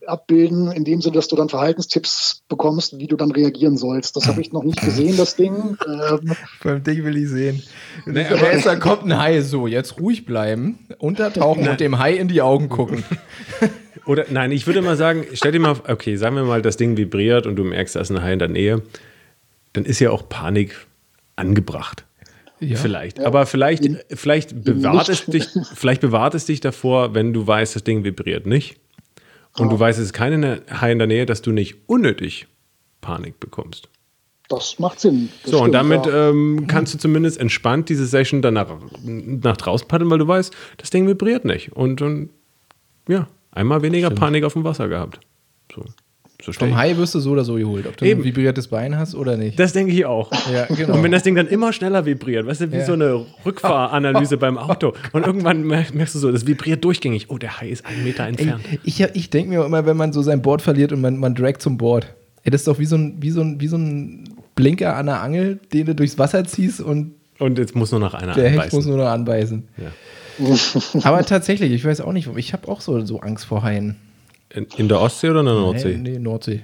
[0.07, 4.15] abbilden, in dem Sinne, dass du dann Verhaltenstipps bekommst, wie du dann reagieren sollst.
[4.15, 5.77] Das habe ich noch nicht gesehen, das Ding.
[5.87, 7.61] Ähm, Beim Ding will ich sehen.
[8.05, 12.13] Nee, Nee, aber- da kommt ein Hai, so, jetzt ruhig bleiben, untertauchen und dem Hai
[12.15, 13.03] in die Augen gucken.
[14.07, 16.97] Oder nein, ich würde mal sagen, stell dir mal, okay, sagen wir mal, das Ding
[16.97, 18.81] vibriert und du merkst, da ist ein Hai in der Nähe,
[19.73, 20.87] dann ist ja auch Panik
[21.35, 22.05] angebracht.
[22.59, 22.77] Ja.
[22.77, 23.19] Vielleicht.
[23.19, 27.83] Aber vielleicht, vielleicht bewahrt es dich, vielleicht bewahrt es dich davor, wenn du weißt, das
[27.83, 28.77] Ding vibriert nicht.
[29.57, 32.47] Und du weißt, es ist keine Hai in der Nähe, dass du nicht unnötig
[33.01, 33.89] Panik bekommst.
[34.49, 35.29] das macht Sinn.
[35.43, 36.29] Das So, und stimmt, damit ja.
[36.29, 38.69] ähm, kannst du zumindest entspannt diese Session dann nach,
[39.03, 41.73] nach draußen paddeln, weil du weißt, das Ding vibriert nicht.
[41.73, 42.29] Und, und
[43.07, 45.19] ja, einmal weniger Panik auf dem Wasser gehabt.
[45.73, 45.83] So,
[46.43, 46.75] so Vom.
[46.77, 48.21] Hai wirst du so oder so geholt, ob du Eben.
[48.21, 49.59] ein vibriertes Bein hast oder nicht.
[49.59, 50.31] Das denke ich auch.
[50.53, 50.93] Ja, genau.
[50.93, 52.85] Und wenn das Ding dann immer schneller vibriert, weißt du, wie Ja.
[52.85, 54.93] so eine Rückfahranalyse beim Auto.
[55.13, 57.29] Und irgendwann mer- merkst du so, das vibriert durchgängig.
[57.29, 58.61] Oh, der Hai ist einen Meter Ey, entfernt.
[58.83, 61.61] ich ich denke mir immer, wenn man so sein Board verliert und man, man dragt
[61.61, 62.13] zum Board.
[62.43, 65.07] Ey, das ist doch wie so, ein, wie, so ein, wie so ein Blinker an
[65.07, 68.45] der Angel, den du durchs Wasser ziehst und Und jetzt muss nur noch einer der
[68.45, 68.77] Hecht anbeißen.
[68.77, 69.67] muss nur noch anbeißen.
[69.77, 69.91] Ja.
[71.03, 72.29] Aber tatsächlich, ich weiß auch nicht.
[72.35, 73.95] Ich habe auch so, so Angst vor Haien.
[74.53, 75.97] In, in der Ostsee oder in der Nordsee?
[75.97, 76.63] Nee, nee, Nordsee.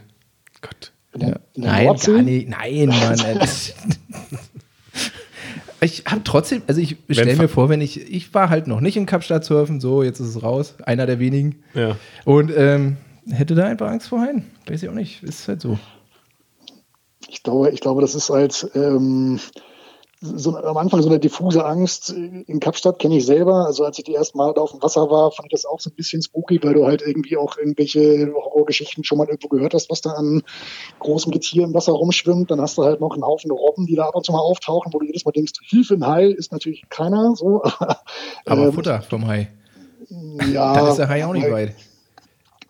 [0.61, 0.91] Gott.
[1.15, 1.27] Ja.
[1.27, 2.13] in der Nein, Nordsee?
[2.13, 2.49] gar nicht.
[2.49, 3.47] Nein, Mann.
[5.81, 8.95] ich habe trotzdem, also ich stelle mir vor, wenn ich, ich war halt noch nicht
[8.97, 11.63] in Kapstadt surfen, so, jetzt ist es raus, einer der wenigen.
[11.73, 11.97] Ja.
[12.25, 12.97] Und ähm,
[13.29, 14.45] hätte da einfach Angst vor Haien.
[14.65, 15.77] Weiß ich auch nicht, ist halt so.
[17.27, 19.39] Ich glaube, ich glaube, das ist halt ähm,
[20.23, 22.09] so, am Anfang so eine diffuse Angst.
[22.11, 23.65] In Kapstadt kenne ich selber.
[23.65, 25.81] Also als ich die ersten Mal da auf dem Wasser war, fand ich das auch
[25.81, 29.73] so ein bisschen spooky, weil du halt irgendwie auch irgendwelche Horrorgeschichten schon mal irgendwo gehört
[29.73, 30.41] hast, was da an
[30.99, 32.49] großem Getier im Wasser rumschwimmt.
[32.49, 34.93] Dann hast du halt noch einen Haufen Robben, die da ab und zu mal auftauchen,
[34.93, 37.35] wo du jedes Mal denkst, Hilfe, ein Hai ist natürlich keiner.
[37.35, 37.61] So.
[38.45, 39.51] Aber Ähm, Futter vom Hai.
[40.53, 41.75] ja, Da ist der Hai auch nicht weit.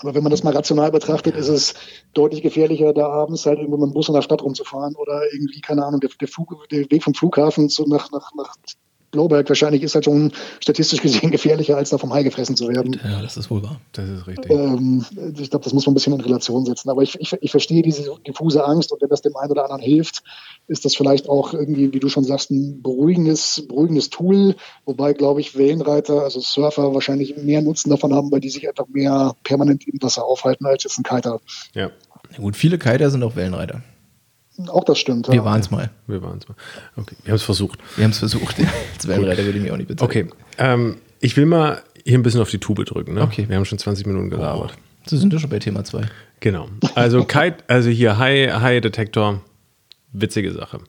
[0.03, 1.73] Aber wenn man das mal rational betrachtet, ist es
[2.13, 5.61] deutlich gefährlicher, da abends halt irgendwo mit dem Bus in der Stadt rumzufahren oder irgendwie,
[5.61, 8.55] keine Ahnung, der, der, Flug, der Weg vom Flughafen zu, nach, nach, nach
[9.13, 12.99] Blauberg wahrscheinlich ist halt schon statistisch gesehen gefährlicher, als da vom Hai gefressen zu werden.
[13.01, 13.79] Ja, das ist wohl wahr.
[13.93, 14.51] Das ist richtig.
[14.51, 15.05] Ähm,
[15.39, 16.89] ich glaube, das muss man ein bisschen in Relation setzen.
[16.89, 19.81] Aber ich, ich, ich verstehe diese diffuse Angst und wenn das dem einen oder anderen
[19.81, 20.23] hilft,
[20.67, 24.55] ist das vielleicht auch irgendwie, wie du schon sagst, ein beruhigendes, beruhigendes Tool.
[24.85, 28.87] Wobei, glaube ich, Wellenreiter, also Surfer, wahrscheinlich mehr Nutzen davon haben, weil die sich einfach
[28.87, 31.39] mehr permanent im Wasser aufhalten als jetzt ein Kiter.
[31.75, 31.91] Ja,
[32.31, 33.83] Na gut, viele Kiter sind auch Wellenreiter.
[34.67, 35.27] Auch das stimmt.
[35.27, 35.45] Wir ja.
[35.45, 35.89] waren es mal.
[36.07, 36.55] wir waren es mal.
[36.95, 37.79] Okay, wir haben es versucht.
[37.95, 38.55] Wir haben es versucht.
[38.93, 40.09] Als Wellenreiter würde ich mich auch nicht bezahlen.
[40.09, 43.13] Okay, ähm, ich will mal hier ein bisschen auf die Tube drücken.
[43.13, 43.21] Ne?
[43.21, 43.45] Okay.
[43.47, 44.73] Wir haben schon 20 Minuten gelabert.
[45.05, 46.03] So sind wir schon bei Thema 2.
[46.39, 46.67] Genau.
[46.95, 49.41] Also Kite, also hier High, High Detektor,
[50.11, 50.79] witzige Sache.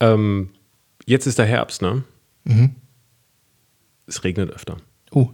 [0.00, 0.50] Ähm,
[1.04, 2.04] jetzt ist der Herbst, ne?
[4.06, 4.76] Es regnet öfter.
[5.10, 5.30] Oh,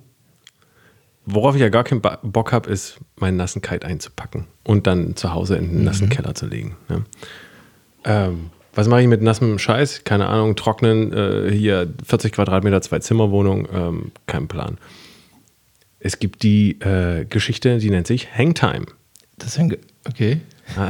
[1.25, 5.33] Worauf ich ja gar keinen Bock habe, ist, meinen nassen Kite einzupacken und dann zu
[5.33, 6.77] Hause in den nassen Keller zu legen.
[6.89, 7.05] Ne?
[8.05, 10.05] Ähm, was mache ich mit nassem Scheiß?
[10.05, 14.79] Keine Ahnung, trocknen, äh, hier 40 Quadratmeter, zwei Zimmerwohnung, ähm, kein Plan.
[16.01, 18.87] Es gibt die äh, Geschichte, die nennt sich Hangtime.
[19.39, 19.57] das.
[19.57, 20.41] Ge okay.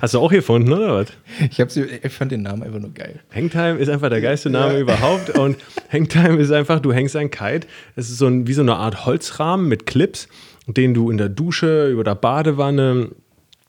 [0.00, 1.08] Hast du auch gefunden, oder was?
[1.50, 3.20] Ich, hab's, ich fand den Namen einfach nur geil.
[3.34, 5.30] Hangtime ist einfach der geilste Name überhaupt.
[5.38, 5.56] Und
[5.92, 7.66] Hangtime ist einfach, du hängst ein Kite.
[7.96, 10.28] Es ist so ein, wie so eine Art Holzrahmen mit Clips,
[10.66, 13.10] den du in der Dusche, über der Badewanne,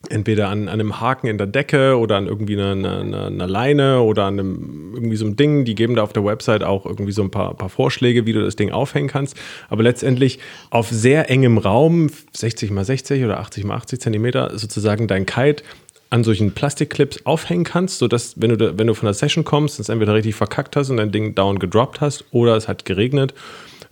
[0.07, 4.01] entweder an, an einem Haken in der Decke oder an irgendwie einer, einer, einer Leine
[4.01, 5.65] oder an einem irgendwie so einem Ding.
[5.65, 8.41] Die geben da auf der Website auch irgendwie so ein paar, paar Vorschläge, wie du
[8.41, 9.35] das Ding aufhängen kannst.
[9.67, 15.07] Aber letztendlich auf sehr engem Raum, 60 mal 60 oder 80 mal 80 Zentimeter, sozusagen
[15.07, 15.63] dein Kite
[16.09, 19.79] an solchen Plastikclips aufhängen kannst, sodass, wenn du, da, wenn du von der Session kommst,
[19.79, 23.33] es entweder richtig verkackt hast und dein Ding down gedroppt hast oder es hat geregnet.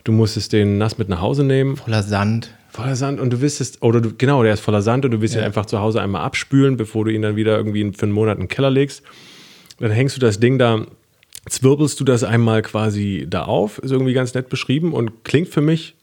[0.04, 1.76] Du musstest den nass mit nach Hause nehmen.
[1.76, 2.54] Voller Sand.
[2.70, 5.20] Voller Sand und du willst es, oder du, genau, der ist voller Sand und du
[5.20, 8.12] willst ihn einfach zu Hause einmal abspülen, bevor du ihn dann wieder irgendwie für einen
[8.12, 9.02] Monat in den Keller legst.
[9.78, 10.86] Dann hängst du das Ding da,
[11.48, 15.62] zwirbelst du das einmal quasi da auf, ist irgendwie ganz nett beschrieben und klingt für
[15.62, 15.96] mich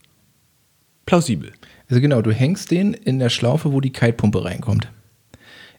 [1.05, 1.51] plausibel.
[1.87, 4.91] Also genau, du hängst den in der Schlaufe, wo die Kitepumpe reinkommt.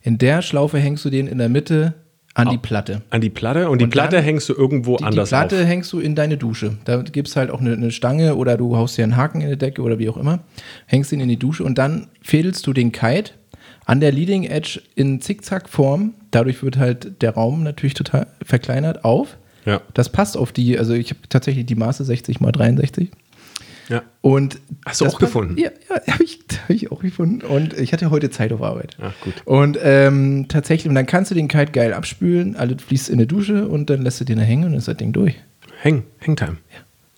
[0.02, 1.94] In der Schlaufe hängst du den in der Mitte
[2.36, 3.02] an die Platte.
[3.10, 5.66] An die Platte und die Und Platte hängst du irgendwo Die, die anders Platte auf.
[5.66, 6.76] hängst du in deine Dusche.
[6.84, 9.48] Da gibt es halt auch eine, eine Stange oder du haust dir einen Haken in
[9.50, 10.40] die Decke oder wie auch immer.
[10.86, 13.32] Hängst ihn in die Dusche und dann fädelst du den Kite
[13.86, 16.14] an der Leading Edge in Zickzackform.
[16.30, 19.36] Dadurch wird halt der Raum natürlich total verkleinert auf.
[19.64, 23.10] Ja, Das passt auf die, also ich habe tatsächlich die Maße 60 mal 63.
[23.88, 24.02] ja.
[24.20, 25.56] Und Hast du auch gefunden?
[25.58, 27.42] Ja, ja habe ich, hab ich auch gefunden.
[27.42, 28.96] Und ich hatte heute Zeit auf Arbeit.
[29.00, 29.34] Ach, gut.
[29.44, 33.26] Und ähm, tatsächlich, und dann kannst du den Kite geil abspülen, alles fließt in die
[33.26, 35.36] Dusche und dann lässt du den da hängen und dann ist das Ding durch.
[35.80, 36.56] Häng, Hangtime.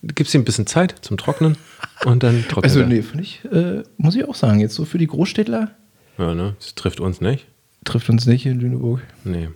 [0.01, 1.57] Du gibst ihm ein bisschen Zeit zum Trocknen
[2.05, 2.87] und dann trocknet Also, er.
[2.87, 5.71] nee, finde ich, äh, muss ich auch sagen, jetzt so für die Großstädtler
[6.17, 6.55] Ja, ne?
[6.59, 7.47] Das trifft uns nicht.
[7.83, 9.01] trifft uns nicht in Lüneburg.
[9.25, 9.49] Nee.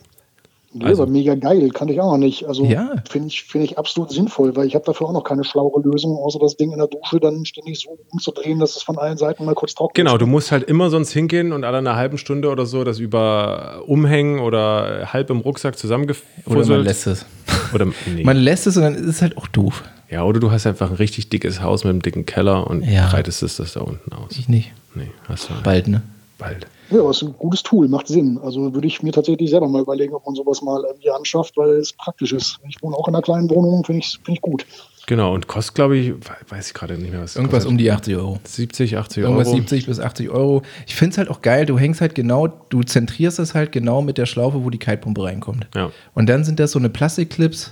[0.76, 2.46] Nee, Also- aber mega geil, kannte ich auch noch nicht.
[2.48, 2.92] Also Ja.
[3.10, 6.18] finde ich, finde ich absolut sinnvoll, weil ich habe dafür auch noch keine schlauere Lösung,
[6.18, 9.46] außer das Ding in der Dusche dann ständig so umzudrehen, dass es von allen Seiten
[9.46, 9.96] mal kurz trocknet.
[10.06, 12.98] Genau, du musst halt immer sonst hingehen und alle einer halben Stunde oder so das
[13.00, 16.68] über Umhängen oder halb im Rucksack Oder zusammengefusselt.
[16.70, 17.26] man lässt es.
[17.74, 18.24] Oder, nee.
[18.24, 19.84] Man lässt es und dann ist es halt auch doof.
[20.10, 23.10] ja, oder du hast einfach ein richtig dickes Haus mit einem dicken Keller und Ja.
[23.10, 24.32] breitest es das da unten aus.
[24.38, 24.72] Ich nicht.
[24.96, 26.04] Nee, hast du Bald, ne?
[26.38, 26.68] bald.
[26.90, 28.38] Ja, aber es ist ein gutes Tool, macht Sinn.
[28.44, 31.72] Also würde ich mir tatsächlich selber mal überlegen, ob man sowas mal irgendwie anschafft, weil
[31.78, 32.60] es praktisch ist.
[32.68, 34.66] Ich wohne auch in einer kleinen Wohnung, finde ich, finde ich gut.
[35.06, 36.20] Genau, und kostet, glaube ich, we-
[36.50, 37.72] weiß ich gerade nicht mehr, was Irgendwas kostet.
[37.72, 38.40] um die 80 Euro.
[38.44, 39.58] 70, 80 Irgendwas Euro.
[39.58, 40.62] 70 bis 80 Euro.
[40.88, 44.02] Ich finde es halt auch geil, du hängst halt genau, du zentrierst es halt genau
[44.02, 45.68] mit der Schlaufe, wo die Kitepumpe reinkommt.
[45.76, 45.92] Ja.
[46.14, 47.72] Und dann sind das so eine Plastikclips,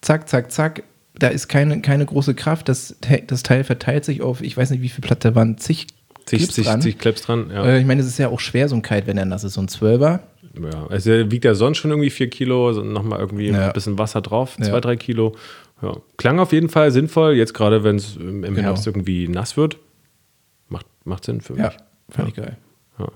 [0.00, 0.84] zack, zack, zack.
[1.18, 2.68] Da ist keine, keine große Kraft.
[2.68, 2.94] Das,
[3.26, 5.88] das Teil verteilt sich auf, ich weiß nicht, wie viel Platte, waren zig
[6.28, 6.80] Zig, Clips zig, dran.
[6.82, 7.50] zig Clips dran.
[7.52, 7.64] Ja.
[7.64, 9.54] Äh, ich meine, es ist ja auch schwer, so ein Kite, wenn er nass ist.
[9.54, 10.20] So ein Zwölfer.
[10.60, 10.86] ja.
[10.88, 13.68] Also er wiegt ja sonst schon irgendwie 4 Kilo, also nochmal irgendwie Ja.
[13.68, 14.66] ein bisschen Wasser drauf, Ja.
[14.66, 15.34] 2, 3 Kilo.
[15.82, 15.96] Ja.
[16.16, 18.68] Klang auf jeden Fall sinnvoll, jetzt gerade wenn es im im Genau.
[18.68, 19.78] Herbst irgendwie nass wird.
[20.68, 21.62] Macht, macht Sinn für mich.
[21.62, 21.72] Ja,
[22.10, 22.56] fand ich geil.
[22.98, 23.06] Ja.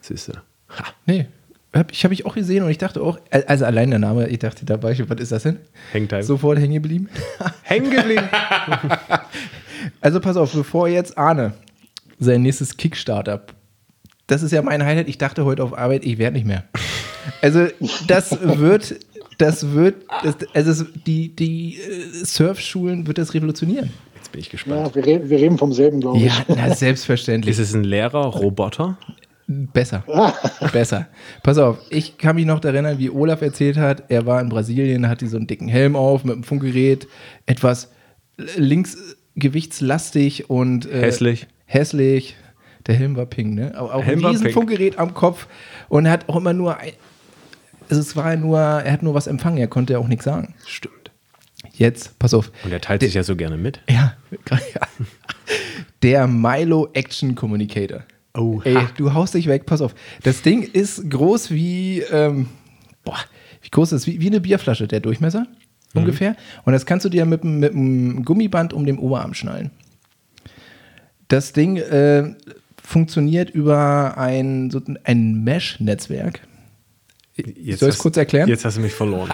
[0.00, 0.32] Siehst du.
[0.34, 0.84] Ha.
[1.06, 1.26] Nee,
[1.74, 4.38] hab ich, hab ich auch gesehen und ich dachte auch, also allein der Name, ich
[4.38, 5.58] dachte dabei, was ist das denn?
[5.92, 6.22] Hangtime.
[6.22, 7.08] Sofort hängen geblieben.
[7.62, 8.28] Hängen geblieben.
[10.00, 11.54] Also pass auf, bevor jetzt Arne
[12.20, 13.42] sein nächstes Kickstarter,
[14.26, 16.64] das ist ja mein Highlight, ich dachte heute auf Arbeit, ich werde nicht mehr.
[17.42, 17.66] Also
[18.06, 19.00] das wird,
[19.38, 23.90] das wird, das, also es, die, die äh, Surfschulen wird das revolutionieren.
[24.16, 24.86] Jetzt bin ich gespannt.
[24.86, 26.24] Ja, wir, re wir reden vom selben, glaube ich.
[26.26, 27.58] Ja, na, selbstverständlich.
[27.58, 28.98] Ist es ein Lehrer, Roboter?
[29.46, 30.04] Besser.
[30.72, 31.08] Besser.
[31.42, 35.08] Pass auf, ich kann mich noch erinnern, wie Olaf erzählt hat, er war in Brasilien,
[35.08, 37.08] hatte so einen dicken Helm auf mit einem Funkgerät,
[37.46, 37.90] etwas
[38.56, 38.96] links
[39.34, 41.48] gewichtslastig und äh, Hässlich.
[41.70, 42.36] Hässlich.
[42.88, 43.72] Der Helm war pink, ne?
[43.76, 44.54] Aber auch Helm ein war riesen pink.
[44.54, 45.46] Funkgerät am Kopf
[45.88, 46.92] und er hat auch immer nur ein,
[47.88, 50.54] also es war nur, er hat nur was empfangen, er konnte auch nichts sagen.
[50.66, 51.12] Stimmt.
[51.72, 52.50] Jetzt, pass auf.
[52.64, 53.80] Und er teilt sich ja so gerne mit.
[53.88, 54.14] Ja,
[54.50, 54.88] ja.
[56.02, 58.00] Der Milo Action Communicator.
[58.36, 59.94] Oh, Ey, du haust dich weg, pass auf.
[60.24, 62.48] Das Ding ist groß wie, ähm,
[63.04, 63.18] boah,
[63.62, 64.06] wie groß ist das?
[64.12, 65.46] Wie, wie eine Bierflasche, der Durchmesser
[65.94, 66.36] ungefähr.
[66.64, 69.70] Und das kannst du dir mit, mit einem Gummiband um den Oberarm schnallen.
[71.30, 72.34] Das Ding äh,
[72.82, 76.40] funktioniert über ein, so ein Mesh-Netzwerk.
[77.36, 78.48] Jetzt Soll ich es kurz erklären?
[78.48, 79.30] Jetzt hast du mich verloren.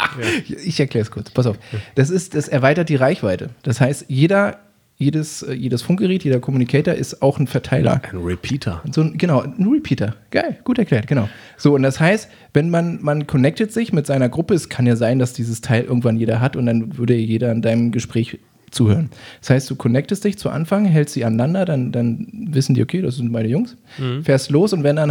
[0.46, 0.56] ja.
[0.62, 1.30] Ich erkläre es kurz.
[1.30, 1.59] Pass auf.
[1.94, 3.48] Das ist, das erweitert die Reichweite.
[3.62, 4.59] Das heißt, jeder,
[4.98, 8.02] jedes, äh, jedes Funkgerät, jeder Communicator ist auch ein Verteiler.
[8.12, 8.82] Ein Repeater.
[8.92, 10.16] So ein, genau, ein Repeater.
[10.30, 11.30] Geil, gut erklärt, genau.
[11.56, 14.96] So, und das heißt, wenn man, man connectet sich mit seiner Gruppe, es kann ja
[14.96, 18.38] sein, dass dieses Teil irgendwann jeder hat und dann würde jeder in deinem Gespräch
[18.70, 19.11] zuhören.
[19.40, 23.00] Das heißt, du connectest dich zu Anfang, hältst sie aneinander, dann, dann wissen die, okay,
[23.02, 23.76] das sind meine Jungs,
[24.22, 25.11] fährst los und wenn dann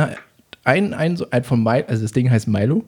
[0.63, 2.83] ein, ein, so- ein von Milo, also das Ding heißt Milo,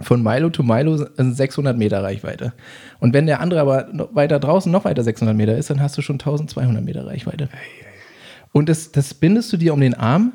[0.00, 2.52] von Milo to Milo sind 600 Meter Reichweite.
[3.00, 6.02] Und wenn der andere aber weiter draußen noch weiter 600 Meter ist, dann hast du
[6.02, 7.48] schon 1200 Meter Reichweite.
[8.52, 10.32] Und das, das bindest du dir um den Arm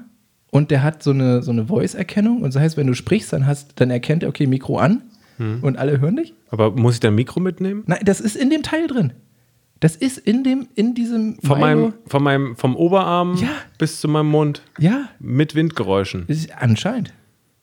[0.52, 2.42] und der hat so eine, so eine Voice-Erkennung.
[2.44, 5.02] Und das heißt, wenn du sprichst, dann, hast, dann erkennt er, okay, Mikro an
[5.64, 6.34] und alle hören dich.
[6.52, 7.84] Aber muss ich da ein Mikro mitnehmen?
[7.88, 9.14] Nein, das ist in dem Teil drin.
[9.82, 13.50] Das ist in dem, in diesem Von Milo- meinem, von meinem, vom Oberarm Ja.
[13.78, 16.24] bis zu meinem Mund Ja, mit Windgeräuschen.
[16.28, 17.14] ist anscheinend.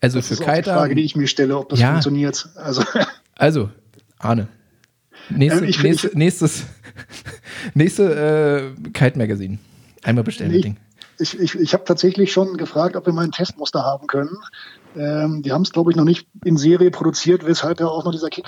[0.01, 0.63] Also Das für ist auch die.
[0.65, 1.93] Frage, die ich mir stelle, ob das Ja.
[1.93, 2.49] funktioniert.
[2.57, 2.83] Also
[3.37, 3.71] Also,
[4.19, 4.49] Arne.
[5.31, 6.65] Nächste, Ähm, nächste, nächstes,
[7.75, 9.59] nächste äh, Kite Magazine.
[10.03, 10.77] Einmal bestellen, das ich, Ding.
[11.19, 14.37] ich, ich, ich habe tatsächlich schon gefragt, ob wir mal ein Testmuster haben können.
[14.99, 18.13] Ähm, die haben es, glaube ich, noch nicht in Serie produziert, weshalb ja auch noch
[18.13, 18.47] dieser Kick,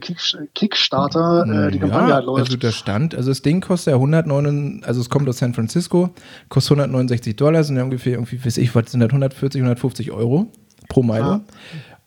[0.00, 0.18] Kick,
[0.54, 2.46] Kickstarter äh, die Kampagne halt läuft.
[2.46, 6.10] also der Stand, also das Ding kostet ja 109, also es kommt aus San Francisco,
[6.48, 10.46] kostet 169 Dollar, sind ja ungefähr irgendwie, weiß ich, was sind das, 140, 150 Euro
[10.88, 11.18] pro Milo.
[11.32, 11.40] Ja.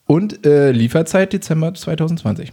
[0.07, 2.51] Und äh, Lieferzeit Dezember 2020.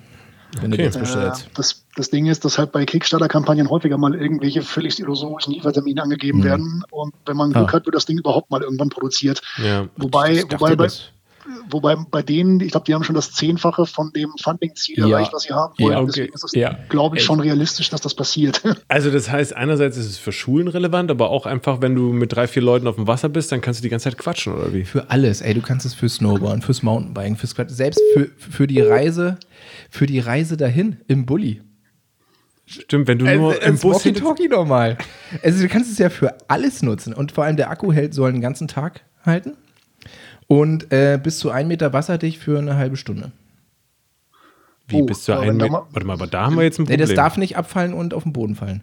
[0.63, 0.85] Wenn du Okay.
[0.85, 1.49] jetzt Äh, bestellst.
[1.55, 6.43] das, das Ding ist, dass halt bei Kickstarter-Kampagnen häufiger mal irgendwelche völlig illusorischen Liefertermine angegeben
[6.43, 6.83] werden.
[6.91, 7.73] Und wenn man Glück Ah.
[7.75, 9.43] hat, wird das Ding überhaupt mal irgendwann produziert.
[9.63, 9.87] Ja.
[9.97, 11.03] Wobei, wobei, bei, das-
[11.71, 15.09] wobei bei denen, ich glaube, die haben schon das Zehnfache von dem Funding-Ziel Ja.
[15.09, 15.93] erreicht, was sie haben wollen.
[15.93, 16.07] Ja, okay.
[16.09, 16.79] Deswegen ist es, Ja.
[16.89, 18.63] glaube ich, schon realistisch, dass das passiert.
[18.89, 22.33] Also das heißt, einerseits ist es für Schulen relevant, aber auch einfach, wenn du mit
[22.35, 24.73] drei, vier Leuten auf dem Wasser bist, dann kannst du die ganze Zeit quatschen, oder
[24.73, 24.85] wie?
[24.85, 28.67] Für alles, ey, du kannst es für Snowboarden, fürs Mountainbiken, fürs Quad, selbst für, für
[28.67, 29.39] die Reise,
[29.91, 31.63] für die Reise dahin im Bulli.
[32.67, 34.99] Stimmt, wenn du nur Also, im Bus Walkie-Talkie normal.
[35.43, 38.31] Also du kannst es ja für alles nutzen und vor allem der Akku hält soll
[38.33, 39.55] den ganzen Tag halten
[40.49, 43.31] und äh, bis zu ein Meter wasserdicht für eine halbe Stunde.
[44.89, 46.65] Wie Oh, bis zu einem wenn da Met- mal- Warte mal, aber da haben wir
[46.65, 47.07] jetzt ein Nee, Problem.
[47.07, 48.83] das darf nicht abfallen und auf den Boden fallen.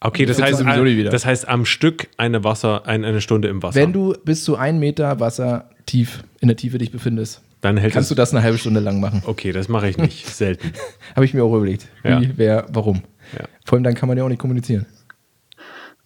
[0.00, 1.10] okay, das Das heißt, sowieso nicht wieder.
[1.10, 3.76] das heißt am Stück eine Wasser, ein, eine Stunde im Wasser.
[3.80, 7.94] Wenn du bis zu ein Meter Wasser tief in der Tiefe dich befindest, dann hält
[7.94, 9.22] kannst du das eine halbe Stunde lang machen.
[9.24, 10.26] Okay, das mache ich nicht.
[10.34, 10.72] Selten.
[11.14, 11.86] Habe ich mir auch überlegt.
[12.02, 12.20] Ja.
[12.20, 13.02] Wie, wer, warum.
[13.38, 13.44] Ja.
[13.64, 14.84] Vor allem dann kann man ja auch nicht kommunizieren.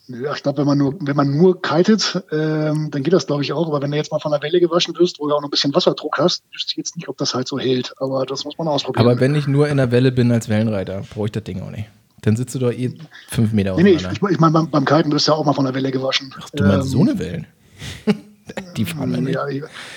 [0.08, 3.42] Ja, ich glaube, wenn man nur, wenn man nur kitet, ähm, dann geht das, glaube
[3.42, 3.66] ich, auch.
[3.66, 5.50] Aber wenn du jetzt mal von der Welle gewaschen wirst, wo du auch noch ein
[5.50, 7.92] bisschen Wasserdruck hast, wüsste ich jetzt nicht, ob das halt so hält.
[7.98, 9.06] Aber das muss man ausprobieren.
[9.06, 11.70] Aber wenn ich nur in der Welle bin als Wellenreiter, brauche ich das Ding auch
[11.70, 11.88] nicht.
[12.22, 12.96] Dann sitzt du doch eh
[13.28, 15.52] fünf Meter nee, nee, ich, ich, meine, beim, beim Kiten wirst du ja auch mal
[15.52, 16.34] von der Welle gewaschen.
[16.54, 17.46] du meinst Ähm, so eine Wellen?
[18.76, 19.34] Die fahren wir nicht.
[19.34, 19.46] Ja,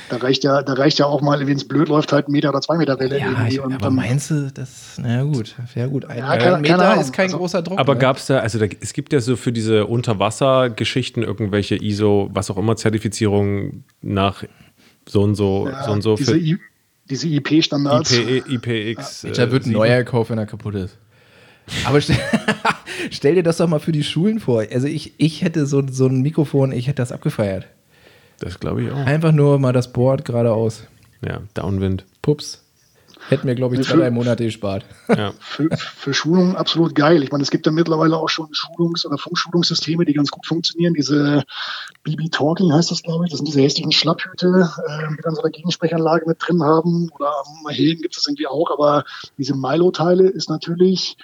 [0.10, 2.50] da reicht ja, da reicht ja auch mal, wenn es blöd läuft, halt ein Meter
[2.50, 3.20] oder zwei Meter Welle.
[3.20, 3.54] Ja, irgendwie.
[3.56, 6.58] ich, Und aber dann- meinst du, das, naja gut, ja gut, ein, Ja, ein keine-
[6.60, 7.80] Meter ist kein Also- großer Druck.
[7.80, 8.00] Aber ne?
[8.00, 12.50] gab es da, also da, es gibt ja so für diese Unterwassergeschichten irgendwelche ISO, was
[12.50, 14.44] auch immer, Zertifizierungen nach
[15.08, 16.58] so und so, ja, so und so diese, für I,
[17.10, 18.12] diese IP-Standards.
[18.14, 19.26] IP, IPX.
[19.36, 20.98] Da wird ein neuer gekauft, wenn er kaputt ist.
[21.86, 22.18] Aber stell,
[23.12, 24.64] stell dir das doch mal für die Schulen vor.
[24.72, 27.68] Also ich, ich hätte so, so ein Mikrofon, ich hätte das abgefeiert.
[28.42, 28.98] Das glaube ich auch.
[28.98, 30.84] Einfach nur mal das Board geradeaus.
[31.24, 32.06] Ja, Downwind.
[32.22, 32.66] Pups.
[33.30, 34.84] Hätten mir, glaube ich, zwei, drei Monate gespart.
[35.08, 35.32] Ja.
[35.40, 37.22] für, für Schulungen absolut geil.
[37.22, 40.96] Ich meine, es gibt ja mittlerweile auch schon Schulungs- oder Funkschulungssysteme, die ganz gut funktionieren.
[40.96, 41.44] Diese
[42.04, 43.30] BB Talking heißt das, glaube ich.
[43.30, 47.10] Das sind diese hässlichen Schlapphüte, äh, die dann so eine Gegensprechanlage mit drin haben.
[47.12, 48.72] Oder am Helm gibt es das irgendwie auch.
[48.72, 49.06] Aber
[49.38, 51.16] diese Milo-Teile ist natürlich,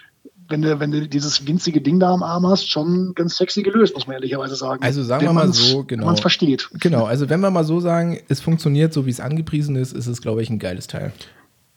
[0.49, 3.93] wenn du, wenn du dieses winzige Ding da am Arm hast, schon ganz sexy gelöst,
[3.93, 4.81] muss man ehrlicherweise sagen.
[4.83, 6.05] Also sagen Wenn wir mal so, Wenn genau.
[6.05, 6.69] man es versteht.
[6.79, 10.07] Genau, also wenn wir mal so sagen, es funktioniert so, wie es angepriesen ist, ist
[10.07, 11.11] es, glaube ich, ein geiles Teil.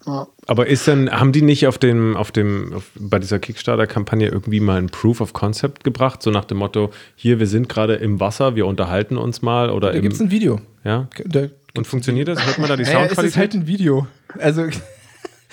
[0.06, 0.26] Ja.
[0.46, 4.60] Aber ist denn, haben die nicht auf dem, auf dem, auf, bei dieser Kickstarter-Kampagne irgendwie
[4.60, 6.22] mal ein Proof of Concept gebracht?
[6.22, 9.92] So nach dem Motto, hier, wir sind gerade im Wasser, wir unterhalten uns mal oder
[9.92, 10.60] Da gibt es ein Video.
[10.84, 11.08] ja?
[11.26, 12.44] Da, Und funktioniert das?
[12.46, 13.36] Hört man da die naja, es ist Soundqualität?
[13.36, 14.06] halt ein Video.
[14.38, 14.68] Also,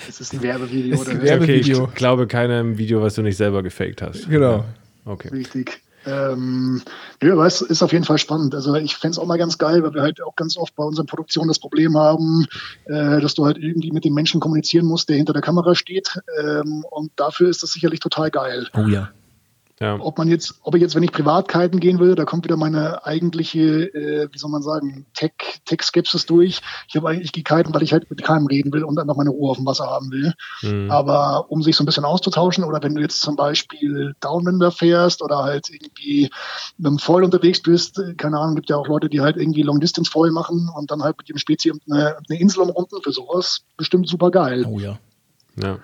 [0.08, 0.94] Es ist ein Werbevideo.
[0.94, 1.88] Ist oder ein okay, Werbevideo.
[1.88, 4.28] ich glaube keinem Video, was du nicht selber gefaked hast.
[4.28, 4.64] genau.
[5.04, 5.28] Okay.
[5.28, 5.82] Richtig.
[6.06, 6.82] Ähm,
[7.22, 8.54] ja, aber es ist auf jeden Fall spannend.
[8.54, 10.84] Also ich fände es auch mal ganz geil, weil wir halt auch ganz oft bei
[10.84, 12.46] unseren Produktionen das Problem haben,
[12.86, 16.20] äh, dass du halt irgendwie mit dem Menschen kommunizieren musst, der hinter der Kamera steht.
[16.40, 18.68] Ähm, und dafür ist das sicherlich total geil.
[18.74, 19.10] Oh ja.
[19.80, 19.98] Ja.
[20.00, 22.56] Ob man jetzt, ob ich jetzt, wenn ich privat kiten gehen will, da kommt wieder
[22.56, 25.32] meine eigentliche, äh, wie soll man sagen, Tech,
[25.66, 26.60] Tech-Skepsis durch.
[26.88, 29.50] Ich habe eigentlich gekiten, weil ich halt mit keinem reden will und einfach meine Ruhe
[29.50, 30.34] auf dem Wasser haben will.
[30.62, 30.90] Mhm.
[30.90, 35.22] Aber um sich so ein bisschen auszutauschen oder wenn du jetzt zum Beispiel Downwinder fährst
[35.22, 36.30] oder halt irgendwie
[36.76, 39.62] mit einem Foil unterwegs bist, äh, keine Ahnung, gibt ja auch Leute, die halt irgendwie
[39.62, 43.12] Long Distance Foil machen und dann halt mit dem Spezi eine, eine Insel umrunden für
[43.12, 43.62] sowas.
[43.76, 44.66] Bestimmt super geil.
[44.68, 44.98] Oh ja.
[45.62, 45.78] Ja.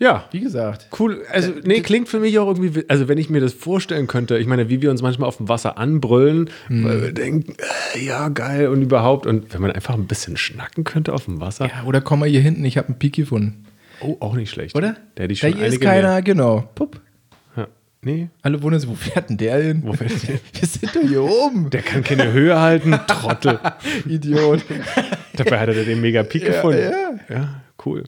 [0.00, 0.88] Ja, Wie gesagt.
[0.98, 4.06] Cool, also nee, klingt für mich auch irgendwie, wi- also wenn ich mir das vorstellen
[4.06, 6.84] könnte, ich meine, wie wir uns manchmal auf dem Wasser anbrüllen, Hm.
[6.84, 7.54] weil wir denken,
[7.96, 11.40] äh, ja geil und überhaupt und wenn man einfach ein bisschen schnacken könnte auf dem
[11.40, 13.64] Wasser, Ja, oder komm mal hier hinten, ich habe einen Peak gefunden.
[14.00, 14.76] oh, auch nicht schlecht.
[14.76, 14.94] Oder?
[15.16, 16.22] Der hätte ich da schon hier ist keiner, mehr.
[16.22, 16.68] genau.
[16.76, 17.00] Pupp.
[17.56, 17.66] Ja.
[18.02, 19.82] Nee, Alle wundern sich, wo fährt denn der hin?
[19.84, 20.38] Wo fährt der?
[20.60, 21.70] Wir sind doch hier oben.
[21.70, 23.58] der kann keine Höhe halten, Trottel.
[24.06, 24.64] Idiot.
[25.34, 26.92] Dabei hat er den mega Peak gefunden.
[27.28, 27.62] Ja.
[27.84, 28.04] cool.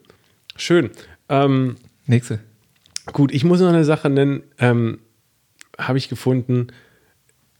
[0.54, 0.90] Schön.
[1.28, 1.76] Ähm,
[2.10, 2.40] Nächste.
[3.12, 4.98] Gut, ich muss noch eine Sache nennen, ähm,
[5.78, 6.66] habe ich gefunden.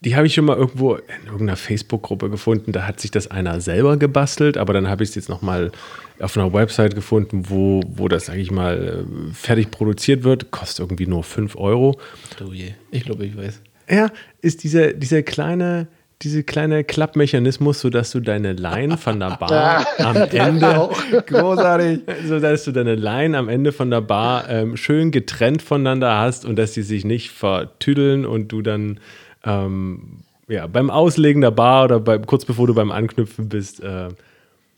[0.00, 2.72] die habe ich schon mal irgendwo in irgendeiner Facebook-Gruppe gefunden.
[2.72, 5.70] Da hat sich das einer selber gebastelt, aber dann habe ich es jetzt nochmal
[6.18, 10.50] auf einer Website gefunden, wo, wo das, sage ich mal, äh, fertig produziert wird.
[10.50, 12.00] Kostet irgendwie nur 5 Euro.
[12.44, 12.72] Oh je.
[12.90, 13.60] Ich glaube, ich weiß.
[13.88, 15.86] Ja, ist dieser, dieser kleine,
[16.22, 20.90] diese kleine Klappmechanismus, sodass du deine Line von der Bar am Ende,
[21.26, 22.00] Großartig.
[22.26, 26.56] sodass du deine Line am Ende von der Bar ähm, schön getrennt voneinander hast und
[26.56, 29.00] dass die sich nicht vertüdeln und du dann
[29.44, 33.82] ähm, ja, beim Auslegen der Bar oder bei, kurz bevor du beim Anknüpfen bist.
[33.82, 34.08] Äh,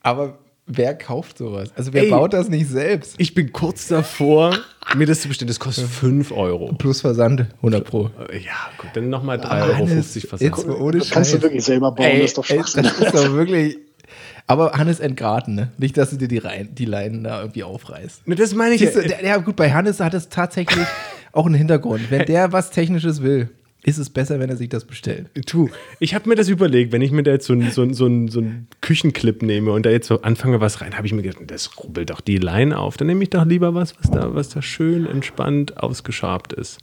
[0.02, 1.70] Aber wer kauft sowas?
[1.76, 2.10] Also wer Ey.
[2.10, 3.14] baut das nicht selbst?
[3.18, 4.56] ich bin kurz davor,
[4.96, 5.48] mir das zu bestellen.
[5.48, 6.72] Das kostet 5 Euro.
[6.74, 8.10] Plus Versand, 100 Pro.
[8.32, 10.40] Ja, gut, dann nochmal 3,50 Euro Versand.
[10.40, 12.82] jetzt mal ohne Das kannst du wirklich selber bauen, Ey, das ist doch Schwachsinn.
[12.84, 13.78] das ist doch wirklich.
[14.48, 15.72] Aber Hannes entgraten, ne?
[15.78, 18.26] Nicht, dass du dir die, Rein, die Leinen da irgendwie aufreißt.
[18.26, 18.80] Ne, Das meine ich.
[18.80, 20.84] Siehst du, der, ja, gut, bei Hannes hat es tatsächlich
[21.32, 22.10] auch einen Hintergrund.
[22.10, 23.50] Wenn der was Technisches will,
[23.84, 25.28] ist es besser, wenn er sich das bestellt.
[25.46, 25.68] Tu,
[25.98, 28.06] ich habe mir das überlegt, wenn ich mir da jetzt so einen so, ein- so,
[28.06, 31.22] ein- so einen Küchenclip nehme und da jetzt so anfange was rein, habe ich mir
[31.22, 32.96] gedacht, das rubbelt doch die Line auf.
[32.96, 36.78] Dann nehme ich doch lieber was, was da, was da schön entspannt ausgeschabt ist.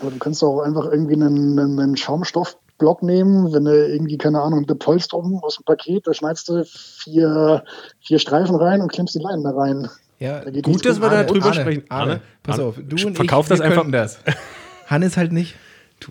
[0.00, 4.42] Aber du kannst auch einfach irgendwie einen, einen, einen Schaumstoffblock nehmen, wenn du irgendwie, keine
[4.42, 7.64] Ahnung, eine Polsterung aus dem Paket, da schneidest du vier,
[8.00, 9.88] vier Streifen rein und klemmst die Leinen da rein.
[10.18, 11.84] Ja, Da geht Gut, dass wir da Arne, drüber Arne, sprechen.
[11.88, 13.90] Arne, pass Arne, auf, du und verkauf ich, das wir einfach.
[13.90, 14.18] das.
[14.86, 15.54] Hannes halt nicht.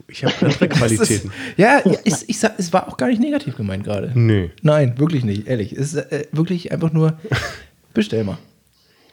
[0.07, 1.31] Ich habe andere Das ist, Qualitäten.
[1.57, 4.11] ja, ja es, ich sag, es war auch gar nicht negativ gemeint gerade.
[4.15, 4.49] Nö.
[4.61, 5.71] Nein, wirklich nicht, ehrlich.
[5.73, 7.17] Es ist äh, wirklich einfach nur,
[7.93, 8.37] bestell mal.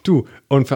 [0.03, 0.67] Du, und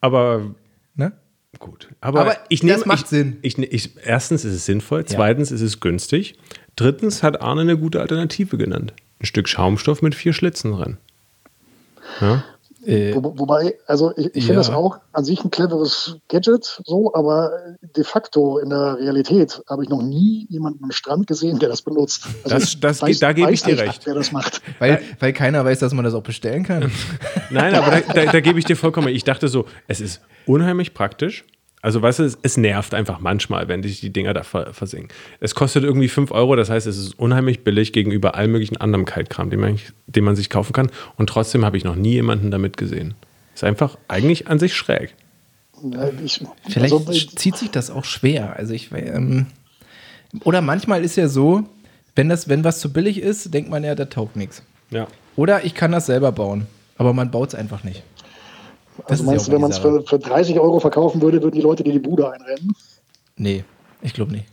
[0.00, 0.54] aber
[0.94, 1.12] Ne?
[1.58, 1.88] gut.
[2.00, 3.36] Aber, Aber ich das nehme, macht ich, Sinn.
[3.42, 6.36] Ich, ich, erstens ist es sinnvoll, zweitens ist es günstig,
[6.76, 8.94] drittens hat Arne eine gute Alternative genannt.
[9.20, 10.96] Ein Stück Schaumstoff mit vier Schlitzen drin.
[12.20, 12.44] Ja?
[12.84, 14.40] Äh, Wo, wobei, also ich, ich Ja.
[14.48, 19.62] finde das auch an sich ein cleveres Gadget, so, aber de facto in der Realität
[19.68, 22.26] habe ich noch nie jemanden am Strand gesehen, der das benutzt.
[22.44, 24.06] Also Das- das geht- da gebe ich weiß dir recht.
[24.06, 24.60] Wer das macht.
[24.80, 26.90] weil, weil keiner weiß, dass man das auch bestellen kann.
[27.50, 29.06] Nein, aber da, da, da gebe ich dir vollkommen.
[29.06, 29.16] recht.
[29.18, 31.44] Ich dachte so, es ist unheimlich praktisch.
[31.82, 35.08] Also, weißt du, es, es nervt einfach manchmal, wenn sich die Dinger da ver versinken.
[35.40, 39.04] Es kostet irgendwie 5 Euro, das heißt, es ist unheimlich billig gegenüber allem möglichen anderen
[39.04, 40.90] Kaltkram, den man, den man sich kaufen kann.
[41.16, 43.14] Und trotzdem habe ich noch nie jemanden damit gesehen.
[43.54, 45.14] Ist einfach eigentlich an sich schräg.
[45.82, 48.54] Ja, Ich, Vielleicht also, ich- zieht sich das auch schwer.
[48.56, 49.46] Also ich ähm,
[50.44, 51.64] oder manchmal ist ja so,
[52.14, 54.62] wenn das, wenn was zu billig ist, denkt man ja, da taugt nichts.
[54.90, 55.08] Ja.
[55.34, 56.66] Oder ich kann das selber bauen,
[56.96, 58.02] aber man baut es einfach nicht.
[58.98, 61.54] Das also ja meinst du, wenn man es für, für 30 Euro verkaufen würde, würden
[61.56, 62.74] die Leute dir die Bude einrennen?
[63.36, 63.64] Nee,
[64.02, 64.46] ich glaube nicht.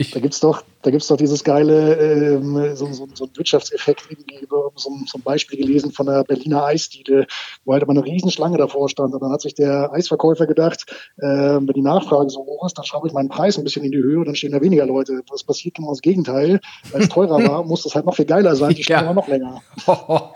[0.00, 4.04] Ich, Da gibt's doch, da gibt's doch dieses geile, ähm, so, so, so ein Wirtschaftseffekt,
[4.08, 7.26] irgendwie über so, ein- so ein Beispiel gelesen von der Berliner Eisdiele,
[7.64, 9.12] wo halt immer eine Riesenschlange davor stand.
[9.12, 10.84] Und dann hat sich der Eisverkäufer gedacht,
[11.16, 13.90] äh, wenn die Nachfrage so hoch ist, dann schraube ich meinen Preis ein bisschen in
[13.90, 15.20] die Höhe und dann stehen da weniger Leute.
[15.30, 16.60] Was passiert genau das Gegenteil?
[16.92, 19.12] Weil es teurer war, muss das halt noch viel geiler sein, die stehen Ja.
[19.12, 19.60] noch länger.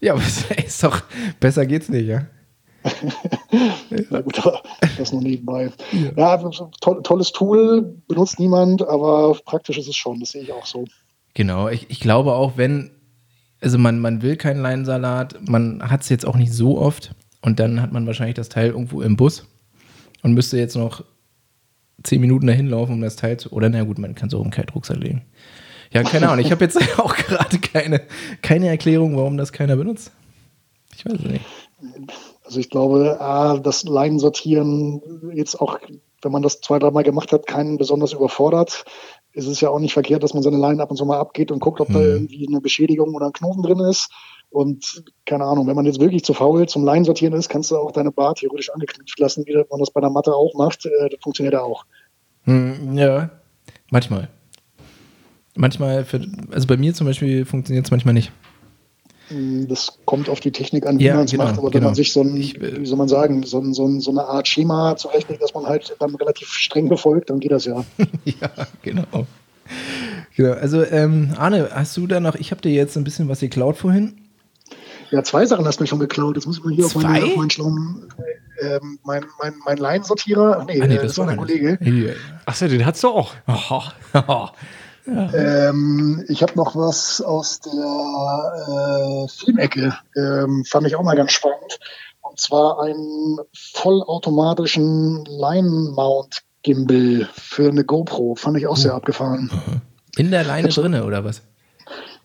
[0.00, 1.02] ja, aber es ist doch,
[1.40, 2.22] besser geht's nicht, ja?
[4.10, 4.40] Na gut,
[4.96, 5.70] das nur nebenbei.
[6.16, 10.52] Ja, also toll, tolles Tool, benutzt niemand, aber praktisch ist es schon, das sehe ich
[10.52, 10.84] auch so.
[11.34, 12.90] Genau, ich, ich glaube auch, wenn,
[13.60, 17.60] also man, man will keinen Leinsalat, man hat es jetzt auch nicht so oft und
[17.60, 19.46] dann hat man wahrscheinlich das Teil irgendwo im Bus
[20.22, 21.04] und müsste jetzt noch
[22.02, 24.44] zehn Minuten dahin laufen, um das Teil zu, oder na gut, man kann es auch
[24.44, 25.22] im Kaltrucksack legen.
[25.92, 28.02] Ja, keine Ahnung, ich habe jetzt auch gerade keine,
[28.42, 30.12] keine Erklärung, warum das keiner benutzt.
[30.96, 31.44] Ich weiß es nicht.
[32.48, 35.02] Also ich glaube, A, das Leinensortieren
[35.34, 35.78] jetzt auch,
[36.22, 38.86] wenn man das zwei, dreimal gemacht hat, keinen besonders überfordert.
[39.34, 41.52] Es ist ja auch nicht verkehrt, dass man seine Leinen ab und zu mal abgeht
[41.52, 42.06] und guckt, ob da Mhm.
[42.06, 44.10] irgendwie eine Beschädigung oder ein Knoten drin ist.
[44.48, 47.92] Und keine Ahnung, wenn man jetzt wirklich zu faul zum Leinensortieren ist, kannst du auch
[47.92, 50.86] deine Bar theoretisch angeknüpft lassen, wie man das bei der Matte auch macht.
[50.86, 51.84] Äh, Das funktioniert ja auch.
[52.44, 53.28] Hm, ja,
[53.90, 54.30] manchmal.
[55.54, 58.32] Manchmal, für, also bei mir zum Beispiel funktioniert es manchmal nicht.
[59.30, 61.58] Das kommt auf die Technik an, wie Ja, man es genau, macht.
[61.58, 61.86] Aber wenn genau.
[61.86, 64.24] man sich so, ein, äh, wie soll man sagen, so, ein, so, ein, so eine
[64.24, 67.84] Art Schema zurechtlegt, dass man halt dann relativ streng befolgt, dann geht das ja.
[68.24, 68.50] ja,
[68.82, 69.26] genau.
[70.36, 73.40] Genau, also ähm, Arne, hast du da noch, ich habe dir jetzt ein bisschen was
[73.40, 74.16] geklaut vorhin.
[75.10, 76.36] Ja, zwei Sachen hast du mir schon geklaut.
[76.36, 77.02] Jetzt muss ich mal hier auf Zwei?
[77.02, 78.08] meinen, auf meinen schlauen,
[78.60, 80.58] ähm, mein, mein, mein Leinensortierer.
[80.60, 81.36] Ach nee, Ah, nee, äh, das, war mein.
[81.38, 81.78] Kollege.
[81.82, 82.14] Hier.
[82.44, 83.34] Achso, den hast du auch.
[84.26, 84.48] Oh,
[85.08, 89.96] Ähm, ich habe noch was aus der äh, Filmecke.
[90.16, 91.78] Ähm, fand ich auch mal ganz spannend.
[92.20, 98.34] Und zwar einen vollautomatischen Line-Mount-Gimbal für eine GoPro.
[98.34, 99.50] Fand ich auch sehr abgefahren.
[100.16, 101.42] In der Leine drinne oder was?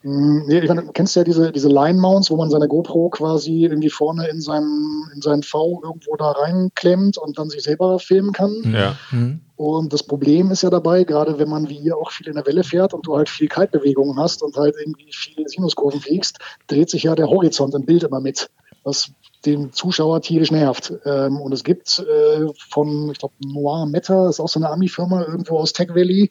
[0.03, 3.63] Mm, Nee, ich meine, kennst du ja diese, diese Line-Mounts, wo man seine GoPro quasi
[3.63, 8.33] irgendwie vorne in seinem, in seinen V irgendwo da reinklemmt und dann sich selber filmen
[8.33, 8.53] kann.
[8.73, 8.97] Ja.
[9.09, 9.41] Hm.
[9.65, 12.45] Und das Problem ist ja dabei, gerade wenn man wie ihr auch viel in der
[12.45, 16.89] Welle fährt und du halt viel Kaltbewegungen hast und halt irgendwie viele Sinuskurven fliegst, dreht
[16.89, 18.49] sich ja der Horizont im Bild immer mit,
[18.83, 19.13] was
[19.45, 20.91] den Zuschauer tierisch nervt.
[21.05, 25.21] Ähm, und es gibt äh, von, ich glaube, Noir Meta, ist auch so eine Ami-Firma
[25.21, 26.29] irgendwo aus Tech Valley,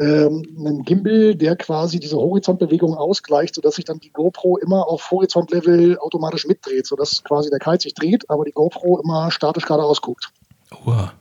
[0.00, 5.12] ähm, einen Gimbal, der quasi diese Horizontbewegung ausgleicht, sodass sich dann die GoPro immer auf
[5.12, 10.00] Horizontlevel automatisch mitdreht, sodass quasi der Kite sich dreht, aber die GoPro immer statisch geradeaus
[10.00, 10.32] guckt.
[10.84, 11.12] Uah.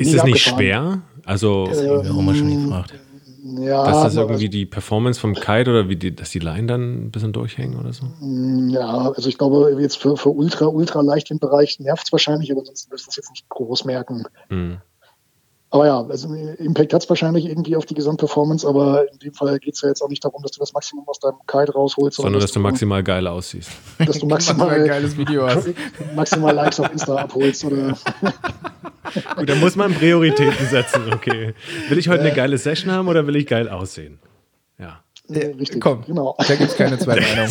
[0.00, 1.02] Ist es nicht schwer?
[1.24, 2.94] Also, Das haben wir auch mal schon gefragt.
[3.60, 7.06] Ja, dass das irgendwie die Performance vom Kite oder wie die, dass die Line dann
[7.06, 8.06] ein bisschen durchhängen oder so?
[8.68, 12.90] Ja, also ich glaube, jetzt für, für Ultra, Ultra Leichtwindbereich nervt es wahrscheinlich, aber sonst
[12.90, 14.24] wirst du es jetzt nicht groß merken.
[14.48, 14.78] Hm.
[15.70, 19.58] Aber ja, also Impact hat es wahrscheinlich irgendwie auf die Gesamtperformance, aber in dem Fall
[19.58, 22.16] geht es ja jetzt auch nicht darum, dass du das Maximum aus deinem Kite rausholst,
[22.16, 23.70] Sondern dass du maximal geil aussiehst.
[23.98, 25.68] dass du maximal, geiles Video hast.
[26.16, 27.98] maximal Likes auf Insta abholst oder
[29.36, 31.54] Gut, da muss man Prioritäten setzen, okay.
[31.88, 34.18] Will ich heute eine geile Session haben oder will ich geil aussehen?
[34.78, 35.00] Ja.
[35.28, 35.80] äh, richtig.
[35.80, 36.34] Komm, Genau.
[36.38, 37.50] da gibt es keine zwei Meinungen.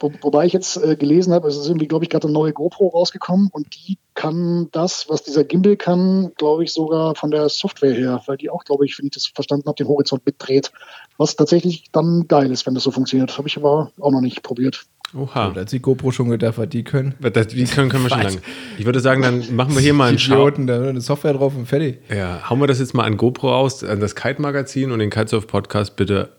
[0.00, 2.52] Wo, wobei ich jetzt äh, gelesen habe, es ist irgendwie, glaube ich, gerade eine neue
[2.52, 7.48] GoPro rausgekommen und die kann das, was dieser Gimbal kann, glaube ich, sogar von der
[7.48, 10.72] Software her, weil die auch, glaube ich, wenn ich das verstanden habe, den Horizont mitdreht.
[11.16, 13.36] Was tatsächlich dann geil ist, wenn das so funktioniert.
[13.38, 14.86] Habe ich aber auch noch nicht probiert.
[15.14, 15.50] Oha.
[15.50, 17.14] Da hat die GoPro schon gedacht, die können.
[17.20, 18.42] Das, die können, können wir schon lange.
[18.78, 20.18] Ich würde sagen, dann machen wir hier mal einen.
[20.18, 21.98] Idioten, da eine Software drauf und fertig.
[22.08, 25.46] Ja, hauen wir das jetzt mal an GoPro aus, an das Kite-Magazin und den Kitesurf
[25.46, 26.30] Podcast bitte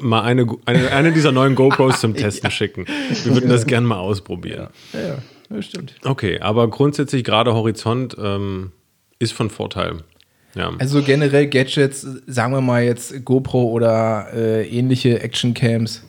[0.00, 2.86] mal eine, eine, eine dieser neuen GoPros zum Testen schicken.
[3.24, 4.68] Wir würden das gerne mal ausprobieren.
[4.92, 5.18] Ja, ja,
[5.50, 5.94] das stimmt.
[6.04, 8.72] Okay, aber grundsätzlich gerade Horizont ähm,
[9.18, 10.02] ist von Vorteil.
[10.54, 10.72] Ja.
[10.78, 16.04] Also generell Gadgets, sagen wir mal jetzt GoPro oder äh, ähnliche Actioncams,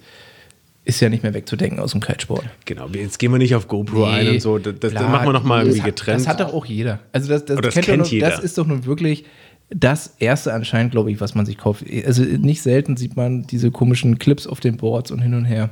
[0.86, 2.44] ist ja nicht mehr wegzudenken aus dem Kitesport.
[2.66, 4.60] genau, jetzt gehen wir nicht auf GoPro ein und so.
[4.60, 6.22] Das, das bla, machen wir nochmal irgendwie getrennt.
[6.22, 7.00] Das hat doch auch jeder.
[7.12, 8.30] Also das, das, Aber das kennt, kennt doch jeder.
[8.30, 9.26] das ist doch nun wirklich
[9.70, 11.84] das erste anscheinend, glaube ich, was man sich kauft.
[12.06, 15.70] Also nicht selten sieht man diese komischen Clips auf den Boards und hin und her.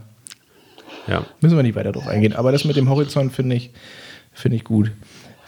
[1.08, 1.26] ja.
[1.42, 2.34] Müssen wir nicht weiter drauf eingehen.
[2.34, 3.72] Aber das mit dem Horizont finde ich,
[4.32, 4.92] finde ich gut.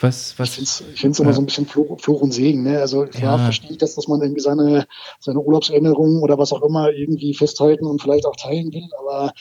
[0.01, 2.63] Was, was Ich finde es immer so ein bisschen Fluch, Fluch und Segen.
[2.63, 2.79] Ne?
[2.79, 3.43] Also klar Ja.
[3.45, 4.85] verstehe ich das, dass man irgendwie seine,
[5.21, 9.31] seine Urlaubserinnerungen oder was auch immer irgendwie festhalten und vielleicht auch teilen will, aber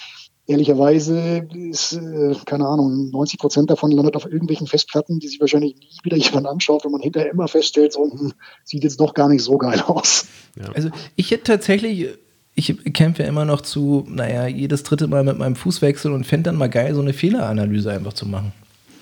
[0.46, 5.76] ehrlicherweise ist, äh, keine Ahnung, 90 Prozent davon landet auf irgendwelchen Festplatten, die sich wahrscheinlich
[5.76, 8.32] nie wieder jemand anschaut, wenn man hinterher immer feststellt, so hm,
[8.64, 10.26] sieht jetzt doch gar nicht so geil aus.
[10.74, 12.08] Also ich hätte tatsächlich,
[12.54, 16.44] ich kämpfe ja immer noch zu, naja, jedes dritte Mal mit meinem Fußwechsel und fände
[16.50, 18.52] dann mal geil, so eine Fehleranalyse einfach zu machen.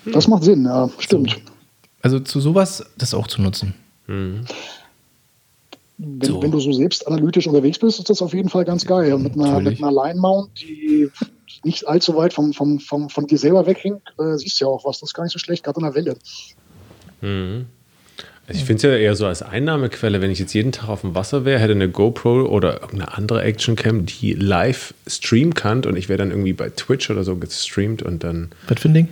[0.05, 1.39] Das macht Sinn, ja, stimmt.
[2.01, 3.73] Also zu sowas das auch zu nutzen.
[4.07, 4.45] Wenn,
[6.21, 6.41] So.
[6.41, 9.13] wenn du so selbst analytisch unterwegs bist, ist das auf jeden Fall ganz geil.
[9.13, 9.79] Und mit einer, Natürlich.
[9.79, 11.09] mit einer Line-Mount, die
[11.63, 14.85] nicht allzu weit vom, vom, vom, von dir selber weghängt, äh, siehst du ja auch
[14.85, 14.99] was.
[14.99, 16.15] Das ist gar nicht so schlecht, gerade in der Welle.
[18.47, 21.01] Also ich finde es ja eher so als Einnahmequelle, wenn ich jetzt jeden Tag auf
[21.01, 25.95] dem Wasser wäre, hätte eine GoPro oder irgendeine andere Actioncam, die live streamen kann und
[25.95, 29.07] ich wäre dann irgendwie bei Twitch oder so gestreamt und dann Was für ein Ding?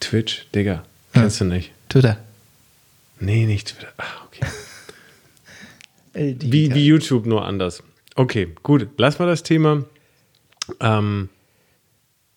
[0.00, 0.82] Twitch, Digga,
[1.12, 1.70] kennst du nicht?
[1.88, 2.18] Twitter.
[3.20, 3.92] Nee, nicht Twitter.
[3.96, 4.44] Ah, okay.
[6.40, 7.82] Wie, wie YouTube, nur anders.
[8.14, 9.84] Okay, gut, lassen wir das Thema.
[10.78, 11.28] Ähm,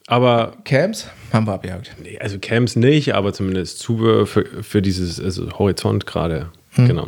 [0.08, 1.95] aber, Camps haben wir abgejagt.
[2.01, 6.49] nee, also Camps nicht, aber zumindest Zubehör für, für dieses also Horizont gerade.
[6.76, 7.08] Genau.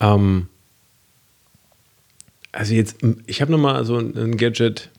[0.00, 0.48] Ähm,
[2.52, 4.90] also jetzt, ich habe nochmal so ein, ein Gadget,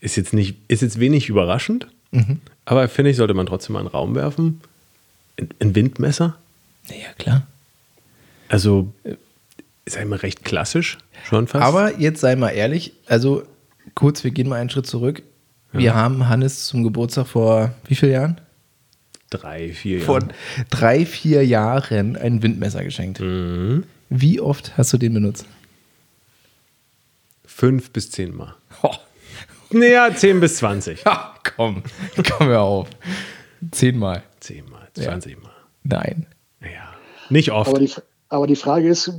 [0.00, 1.86] ist jetzt nicht, ist jetzt wenig überraschend,
[2.64, 4.60] aber finde ich, sollte man trotzdem mal in den Raum werfen.
[5.38, 6.36] Ein, ein Windmesser.
[6.88, 7.46] Ja, klar.
[8.48, 8.92] Also
[9.84, 11.64] ist einmal recht klassisch, schon fast.
[11.64, 13.44] Aber jetzt sei mal ehrlich, also
[13.94, 15.22] kurz, wir gehen mal einen Schritt zurück.
[15.72, 18.40] Wir haben Hannes zum Geburtstag vor wie vielen Jahren?
[19.30, 20.34] drei, vier Vor Jahre.
[20.70, 23.20] drei, vier Jahren ein Windmesser geschenkt.
[23.20, 23.84] Mhm.
[24.08, 25.46] Wie oft hast du den benutzt?
[27.46, 28.54] Fünf bis zehn Mal.
[28.82, 28.92] Ho.
[29.70, 31.04] Naja, zehn bis zwanzig.
[31.56, 31.82] Komm,
[32.28, 32.88] komm hör auf.
[33.70, 34.22] Zehnmal.
[34.40, 35.52] Zehn Mal, zwanzig Mal.
[35.84, 36.26] Nein.
[36.60, 36.88] Naja,
[37.28, 37.68] nicht oft.
[37.70, 37.92] Aber die,
[38.30, 39.12] aber die Frage ist,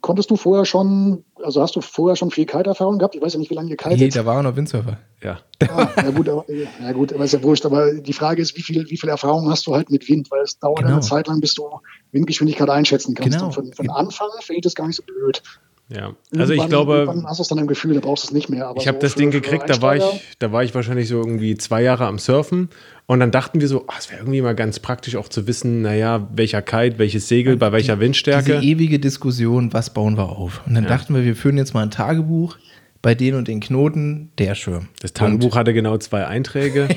[0.00, 3.14] konntest du vorher schon, also hast du vorher schon viel Kite-Erfahrung gehabt?
[3.16, 4.16] Ich weiß ja nicht, wie lange ihr Nee, kitet.
[4.16, 4.98] da war er noch Windsurfer.
[5.22, 5.38] ja.
[5.68, 7.64] Ah, ja gut, aber, ja gut, aber ist ja wurscht.
[7.66, 10.30] Aber die Frage ist, wie viel, wie viel Erfahrung hast du halt mit Wind?
[10.30, 10.92] Weil es dauert Genau.
[10.92, 11.64] eine Zeit lang, bis du
[12.12, 13.32] Windgeschwindigkeit einschätzen kannst.
[13.38, 13.46] Genau.
[13.46, 15.42] Und für den Anfang finde ich das gar nicht so blöd.
[15.88, 16.14] ja.
[16.36, 18.32] Also ich Irgendwann- glaube, Irgendwann hast du es dann im Gefühl, da brauchst du es
[18.32, 18.68] nicht mehr.
[18.68, 20.04] Aber ich habe so das für- Ding gekriegt, da war, ich,
[20.38, 22.68] da war ich wahrscheinlich so irgendwie zwei Jahre am Surfen.
[23.06, 25.82] Und dann dachten wir so, ah, es wäre irgendwie mal ganz praktisch auch zu wissen,
[25.82, 28.60] naja, welcher Kite, welches Segel, bei welcher Windstärke.
[28.60, 30.62] Diese ewige Diskussion, was bauen wir auf?
[30.66, 32.56] Und dann dachten wir, wir führen jetzt mal ein Tagebuch.
[33.02, 34.88] bei den und den Knoten der Schirm.
[35.02, 36.88] Das Tagebuch hatte genau zwei Einträge.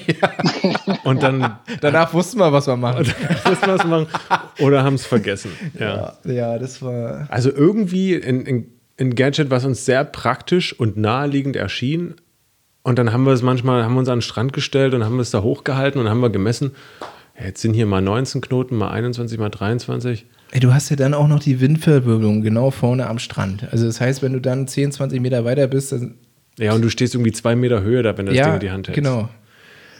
[1.04, 3.06] Und dann Danach wussten wir, was wir machen.
[3.44, 4.08] wussten was wir machen.
[4.60, 5.52] Oder haben es vergessen.
[5.78, 6.14] Ja.
[6.24, 7.28] Ja, ja, das war.
[7.30, 8.66] Also irgendwie ein, ein,
[8.98, 12.16] ein Gadget, was uns sehr praktisch und naheliegend erschien.
[12.88, 15.20] Und dann haben wir es manchmal, haben wir uns an den Strand gestellt und haben
[15.20, 16.72] es da hochgehalten und haben wir gemessen.
[17.38, 20.26] Jetzt sind hier mal 19 Knoten, mal 21, mal 23.
[20.52, 23.68] Ey, du hast ja dann auch noch die Windverwirbelung genau vorne am Strand.
[23.74, 26.16] Also das heißt, wenn du dann 10, 20 Meter weiter bist, dann.
[26.58, 28.60] Ja, und du stehst irgendwie zwei Meter Höhe da, wenn du das Ding ja, in
[28.62, 29.04] die Hand hältst.
[29.04, 29.28] genau.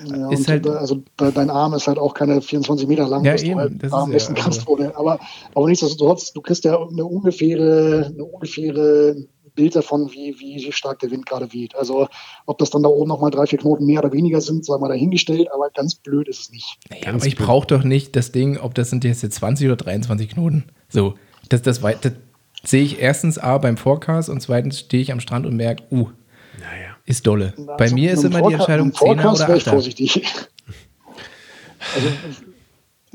[0.10, 3.44] Ja, Ist halt- also dein Arm ist halt auch keine 24 Meter lang, Ja, dass
[3.44, 4.68] eben, du halt das Arm ist messen ja, kannst.
[4.70, 5.20] also- aber,
[5.54, 9.16] aber nichtsdestotrotz, du kriegst ja eine ungefähre, eine ungefähre
[9.58, 11.76] Bild davon, wie, wie stark der Wind gerade weht.
[11.76, 12.08] Also
[12.46, 14.88] ob das dann da oben nochmal drei, vier Knoten mehr oder weniger sind, sei mal
[14.88, 16.78] dahingestellt, aber ganz blöd ist es nicht.
[17.04, 20.30] Ja, aber ich brauche doch nicht das Ding, ob das sind jetzt 20 oder 23
[20.30, 20.64] Knoten.
[20.88, 21.16] So,
[21.50, 22.14] das, das, wei- das
[22.64, 26.08] sehe ich erstens A beim Forecast und zweitens stehe ich am Strand und merke, uh,
[26.60, 26.96] Naja.
[27.06, 27.54] ist dolle.
[27.58, 29.64] Bei Also mir ist immer die Forecast- Entscheidung mit dem 10er Forecast oder wäre ich
[29.66, 29.70] 8er.
[29.72, 30.24] vorsichtig.
[31.96, 32.08] Also,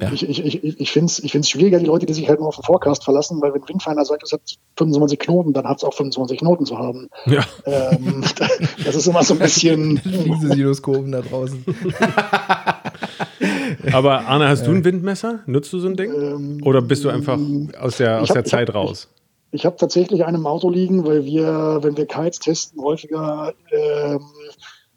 [0.02, 0.12] Ja.
[0.12, 2.48] Ich, ich, ich, ich finde es ich find's schwieriger, die Leute, die sich halt nur
[2.48, 4.40] auf den Forecast verlassen, weil wenn Windfinder sagt, es hat
[4.76, 7.08] 25 Knoten, dann hat es auch 25 Knoten zu haben.
[7.26, 7.44] Ja.
[7.66, 8.22] Ähm,
[8.84, 10.00] das ist immer so ein bisschen.
[10.04, 11.64] Diese Siloskopen da draußen.
[13.92, 15.40] Aber Arne, hast du ein Windmesser?
[15.46, 16.12] Nutzt du so ein Ding?
[16.12, 17.38] Ähm, Oder bist du einfach
[17.80, 19.08] aus der, aus hab- der ich Zeit hab- raus?
[19.54, 24.20] Ich habe tatsächlich einen im Auto liegen, weil wir, wenn wir Kites testen, häufiger ähm,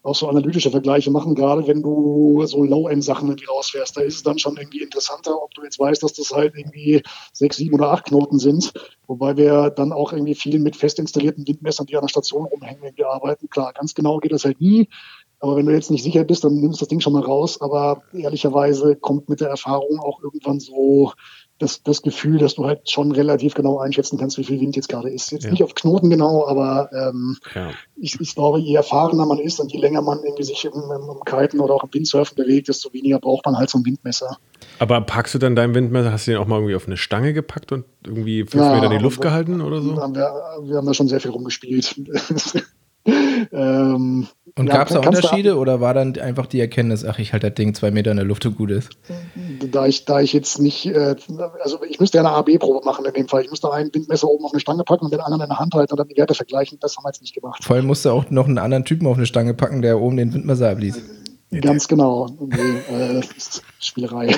[0.06, 3.96] auch so analytische Vergleiche machen, gerade wenn du so Low-End-Sachen irgendwie rausfährst.
[3.96, 7.02] Da ist es dann schon irgendwie interessanter, ob du jetzt weißt, dass das halt irgendwie
[7.32, 8.72] sechs, sieben oder acht Knoten sind.
[9.08, 12.84] Wobei wir dann auch irgendwie viel mit fest installierten Windmessern, die an der Station rumhängen,
[12.84, 13.50] irgendwie arbeiten.
[13.50, 14.88] Klar, ganz genau geht das halt nie.
[15.40, 17.60] Aber wenn du jetzt nicht sicher bist, dann nimmst du das Ding schon mal raus.
[17.60, 21.12] Aber ehrlicherweise kommt mit der Erfahrung auch irgendwann so
[21.58, 24.88] das, das Gefühl, dass du halt schon relativ genau einschätzen kannst, wie viel Wind jetzt
[24.90, 25.32] gerade ist.
[25.32, 25.50] Jetzt Ja.
[25.50, 27.70] nicht auf Knoten genau, aber ähm, Ja.
[27.96, 31.08] ich, ich glaube, je erfahrener man ist und je länger man irgendwie sich im, im,
[31.10, 34.36] im Kiten oder auch im Windsurfen bewegt, desto weniger braucht man halt so ein Windmesser.
[34.78, 37.32] Aber packst du dann deinen Windmesser, hast du den auch mal irgendwie auf eine Stange
[37.32, 39.96] gepackt und irgendwie fünf Ja, Meter in die Luft gehalten oder so?
[39.98, 40.30] haben wir,
[40.62, 41.94] wir haben da schon sehr viel rumgespielt.
[43.56, 47.32] ähm, Und ja, gab es da Unterschiede oder war dann einfach die Erkenntnis, ach, ich
[47.32, 48.90] halte das Ding zwei Meter in der Luft und gut ist?
[49.72, 51.16] da ich, da ich jetzt nicht, äh,
[51.62, 53.42] also ich müsste ja eine AB-Probe machen in dem Fall.
[53.42, 55.74] Ich müsste einen Windmesser oben auf eine Stange packen und den anderen in der Hand
[55.74, 56.78] halten und dann die Werte vergleichen.
[56.80, 57.64] Das haben wir jetzt nicht gemacht.
[57.64, 60.34] Vor allem musste auch noch einen anderen Typen auf eine Stange packen, der oben den
[60.34, 61.00] Windmesser abließ.
[61.62, 62.28] Ganz genau.
[62.38, 62.56] Nee,
[62.94, 64.34] äh, das ist Spielerei.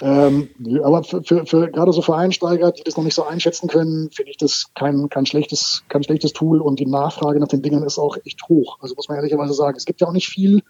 [0.00, 0.48] Ähm,
[0.82, 4.10] aber für, für, für gerade so für Einsteiger, die das noch nicht so einschätzen können,
[4.10, 7.82] finde ich das kein, kein, schlechtes, kein schlechtes Tool und die Nachfrage nach den Dingern
[7.82, 8.78] ist auch echt hoch.
[8.80, 9.76] Also muss man ehrlicherweise sagen.
[9.76, 10.62] Es gibt ja auch nicht viel.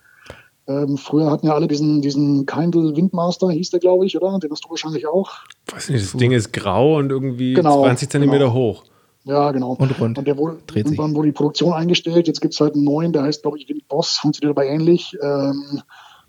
[0.66, 4.38] Ähm, früher hatten ja alle diesen, diesen Kindle Windmaster, hieß der, glaube ich, oder?
[4.38, 5.30] Den hast du wahrscheinlich auch.
[5.72, 8.52] Weiß nicht, das Ding ist grau und irgendwie Genau, 20 Zentimeter genau.
[8.52, 8.84] hoch.
[9.24, 9.72] Ja, genau.
[9.72, 10.18] Und rund.
[10.18, 10.96] Und der wurde, Dreht sich.
[10.98, 12.26] irgendwann wurde die Produktion eingestellt.
[12.26, 15.16] Jetzt gibt es halt einen neuen, der heißt, glaube ich, Windboss, funktioniert aber ähnlich.
[15.22, 15.82] Ähm,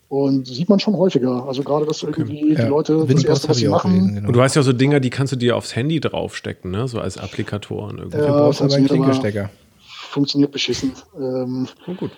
[0.10, 1.46] und sieht man schon häufiger.
[1.48, 4.28] Also gerade, dass irgendwie die Leute das Windboss Erste, was sie auch gelesen, machen, genau.
[4.28, 6.88] Und du hast ja auch so Dinger, die kannst du dir aufs Handy draufstecken, ne?
[6.88, 8.18] So als Applikatoren irgendwie.
[8.18, 9.50] Du Ja, brauchst aber einen Klinkelstecker.
[10.10, 10.94] funktioniert beschissen.
[11.16, 12.12] Ähm, Oh, gut.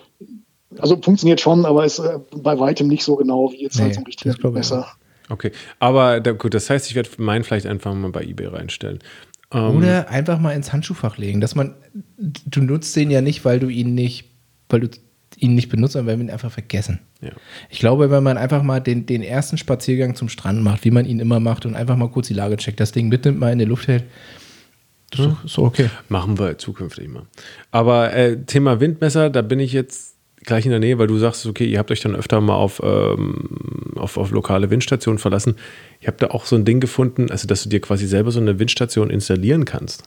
[0.80, 4.08] also funktioniert schon, aber ist äh, bei weitem nicht so genau wie jetzt Nee, halt
[4.08, 4.88] richtiger das glaub ich Messer.
[5.30, 5.52] Okay.
[5.80, 9.00] Aber da, gut, das heißt, ich werde meinen vielleicht einfach mal bei eBay reinstellen.
[9.54, 11.76] Ähm, Oder einfach mal ins Handschuhfach legen, dass man,
[12.18, 14.30] du nutzt den ja nicht, weil du ihn nicht,
[14.70, 14.90] weil du
[15.38, 17.00] ihn nicht benutzt, sondern weil wir ihn einfach vergessen.
[17.22, 17.32] Ja.
[17.70, 21.06] Ich glaube, wenn man einfach mal den, den ersten Spaziergang zum Strand macht, wie man
[21.06, 23.60] ihn immer macht und einfach mal kurz die Lage checkt, das Ding mitnimmt, mal in
[23.60, 24.04] die Luft hält,
[25.14, 25.90] ist doch okay.
[26.10, 27.24] Machen wir zukünftig mal.
[27.72, 31.46] Aber äh, Thema Windmesser, da bin ich jetzt gleich in der Nähe, weil du sagst,
[31.46, 35.56] okay, ihr habt euch dann öfter mal auf, ähm, auf, auf lokale Windstationen verlassen.
[36.00, 38.40] Ich habe da auch so ein Ding gefunden, also dass du dir quasi selber so
[38.40, 40.04] eine Windstation installieren kannst.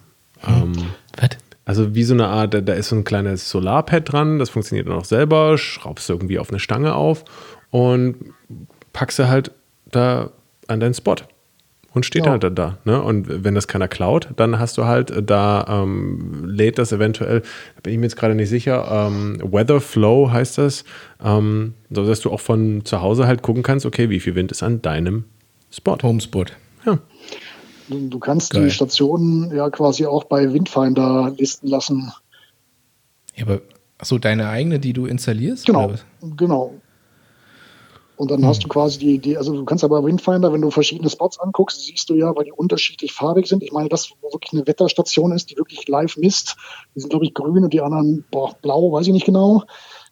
[0.47, 0.73] Ähm,
[1.17, 1.31] Was?
[1.65, 4.87] Also wie so eine Art, da, da ist so ein kleines Solarpad dran, das funktioniert
[4.89, 7.25] dann auch selber, schraubst du irgendwie auf eine Stange auf
[7.71, 8.17] und
[8.93, 9.51] packst du halt
[9.91, 10.31] da
[10.69, 11.17] an deinen Spot.
[11.93, 12.33] Und steht Ja.
[12.33, 12.79] halt dann da.
[12.85, 13.01] Ne?
[13.01, 17.81] Und wenn das keiner klaut, dann hast du halt da, ähm, lädt das eventuell, da
[17.85, 20.85] bin ich mir jetzt gerade nicht sicher, ähm, Weather Flow heißt das,
[21.25, 24.51] ähm, so dass du auch von zu Hause halt gucken kannst, okay, wie viel Wind
[24.51, 25.23] ist an deinem
[25.71, 25.97] Spot.
[26.03, 26.53] Homespot.
[26.85, 26.99] Ja.
[27.89, 28.65] Du, kannst Geil.
[28.65, 32.13] die Stationen ja quasi auch bei Windfinder listen lassen.
[33.35, 33.61] Ja, aber
[34.03, 35.67] so deine eigene, die du installierst?
[35.67, 35.93] Genau,
[36.37, 36.75] genau.
[38.17, 38.47] Und dann Hm.
[38.47, 41.41] hast du quasi die, die, also du kannst aber bei Windfinder, wenn du verschiedene Spots
[41.41, 43.63] anguckst, siehst du ja, weil die unterschiedlich farbig sind.
[43.63, 46.57] Ich meine, das, wo wirklich eine Wetterstation ist, die wirklich live misst,
[46.95, 49.65] die sind, glaube ich, grün und die anderen, boah, blau, weiß ich nicht genau.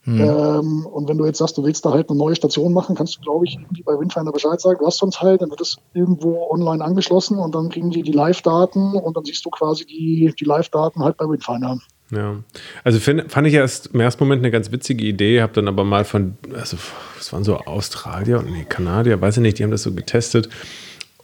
[0.04, 0.20] Hm.
[0.20, 3.16] Ähm, und wenn du jetzt sagst, du willst da halt eine neue Station machen, kannst
[3.16, 5.60] du, glaube ich, irgendwie bei Windfinder Bescheid sagen, du hast so ein Teil, dann wird
[5.60, 9.86] es irgendwo online angeschlossen und dann kriegen die die Live-Daten und dann siehst du quasi
[9.86, 11.78] die, die Live-Daten halt bei Windfinder.
[12.10, 12.36] Ja,
[12.84, 15.84] also find, fand ich erst im ersten Moment eine ganz witzige Idee, habe dann aber
[15.84, 16.76] mal von, also
[17.18, 20.50] es waren so Australier und nee, Kanadier, weiß ich nicht, die haben das so getestet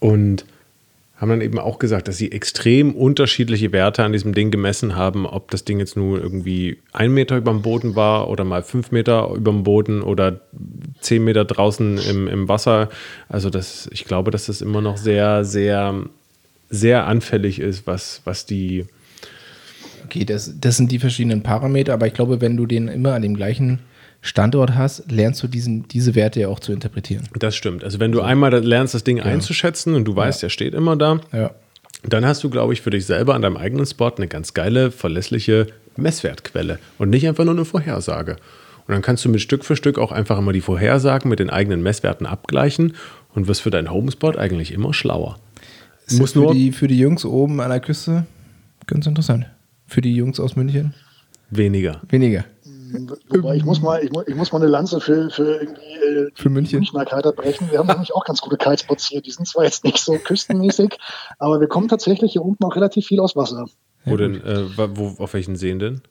[0.01, 0.47] und
[1.19, 5.27] haben dann eben auch gesagt, dass sie extrem unterschiedliche Werte an diesem Ding gemessen haben,
[5.27, 8.93] ob das Ding jetzt nur irgendwie ein Meter über dem Boden war oder mal fünf
[8.93, 10.41] Meter über dem Boden oder
[11.01, 12.89] zehn Meter draußen im, im Wasser.
[13.29, 16.05] Also das, ich glaube, dass das immer noch sehr, sehr,
[16.71, 18.87] sehr anfällig ist, was, was die
[20.05, 23.21] Okay, das, das sind die verschiedenen Parameter, aber ich glaube, wenn du den immer an
[23.21, 23.81] dem gleichen
[24.21, 27.25] Standort hast, lernst du diesen, diese Werte ja auch zu interpretieren.
[27.39, 27.85] Das stimmt.
[27.85, 29.25] Also wenn du einmal lernst, das Ding ja.
[29.25, 30.47] einzuschätzen und du weißt, ja.
[30.47, 31.53] der steht immer da, ja.
[32.03, 34.91] dann hast du, glaube ich, für dich selber an deinem eigenen Spot eine ganz geile,
[34.91, 38.37] verlässliche Messwertquelle und nicht einfach nur eine Vorhersage.
[38.87, 41.51] Und dann kannst du mit Stück für Stück auch einfach immer die Vorhersagen mit den
[41.51, 42.95] eigenen Messwerten abgleichen
[43.35, 45.39] und wirst für deinen Homespot eigentlich immer schlauer.
[46.13, 48.27] Muss für, nur die, für die Jungs oben an der Küste
[48.87, 49.47] ganz interessant
[49.89, 50.95] für die Jungs aus München?
[51.51, 52.03] Weniger.
[52.09, 52.45] Weniger.
[53.29, 56.49] Wobei ich muss mal, ich, ich muss mal eine Lanze für, für irgendwie äh, für
[56.49, 56.79] München.
[56.79, 57.71] Münchner Kiter brechen.
[57.71, 59.21] Wir haben nämlich auch ganz gute Kitespots hier.
[59.21, 60.99] Die sind zwar jetzt nicht so küstenmäßig,
[61.39, 63.67] aber wir kommen tatsächlich hier unten auch relativ viel aus Wasser.
[64.05, 66.03] Wo denn, äh, wo, auf welchen Seen denn?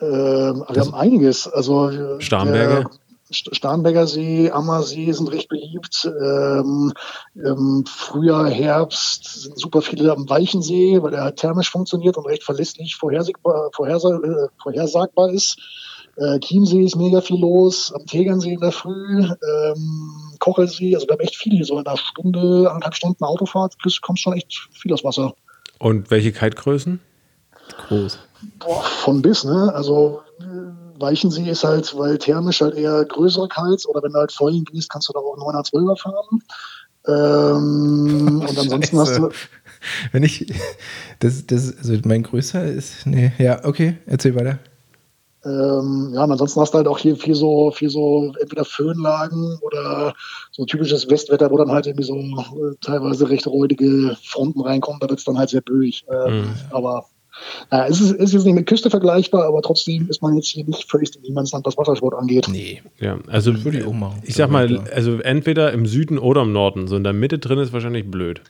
[0.00, 1.46] Ähm, wir haben einiges.
[1.46, 2.80] Also Starnberger?
[2.80, 2.90] Der,
[3.32, 6.10] Starnberger See, Ammersee sind recht beliebt.
[6.20, 6.92] Ähm,
[7.36, 12.42] ähm, Frühjahr, Herbst sind super viele am Weichensee, weil er halt thermisch funktioniert und recht
[12.42, 15.58] verlässlich vorhersagbar, äh, vorhersagbar ist.
[16.20, 21.14] Äh, Chiemsee ist mega viel los, am Tegernsee in der Früh, ähm, Kochelsee, also da
[21.14, 25.02] haben echt viel, so in einer Stunde, anderthalb Stunden Autofahrt, kommt schon echt viel aus
[25.02, 25.34] Wasser.
[25.78, 27.00] Und welche Kitegrößen?
[27.88, 28.18] Groß.
[28.58, 29.72] Boah, von bis, ne?
[29.74, 30.20] Also
[30.98, 34.90] Weichensee ist halt, weil thermisch halt eher größere Kites oder wenn du halt vollen gehst,
[34.90, 36.42] kannst du da auch 912er fahren.
[37.06, 39.30] Ähm, und ansonsten hast du.
[40.12, 40.52] Wenn ich,
[41.20, 44.58] das, das, also mein größer ist, nee, ja, okay, erzähl weiter.
[45.44, 49.58] Ähm, ja, und ansonsten hast du halt auch hier viel so, viel so entweder Föhnlagen
[49.62, 50.14] oder
[50.50, 55.08] so typisches Westwetter, wo dann halt irgendwie so äh, teilweise recht räudige Fronten reinkommen, da
[55.08, 56.04] wird es dann halt sehr böig.
[56.10, 56.54] Ähm, mhm.
[56.70, 57.06] Aber
[57.70, 60.64] ja, es ist, ist jetzt nicht mit Küste vergleichbar, aber trotzdem ist man jetzt hier
[60.64, 62.48] nicht völlig in Niemandsland, was Wassersport angeht.
[62.50, 62.82] Nee.
[62.98, 64.22] Ja, also würde ich auch machen.
[64.24, 66.86] Ich sag mal, also entweder im Süden oder im Norden.
[66.86, 68.42] So in der Mitte drin ist wahrscheinlich blöd.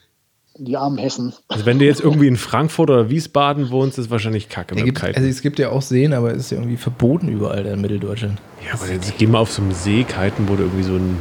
[0.63, 1.33] Die armen Hessen.
[1.47, 4.77] Also wenn du jetzt irgendwie in Frankfurt oder Wiesbaden wohnst, ist wahrscheinlich kacke.
[4.77, 7.65] Ja, gibt, also es gibt ja auch Seen, aber es ist ja irgendwie verboten überall
[7.65, 8.39] in Mitteldeutschland.
[8.63, 11.17] Ja, aber jetzt geh mal auf so einem See kiten, wo du irgendwie so einen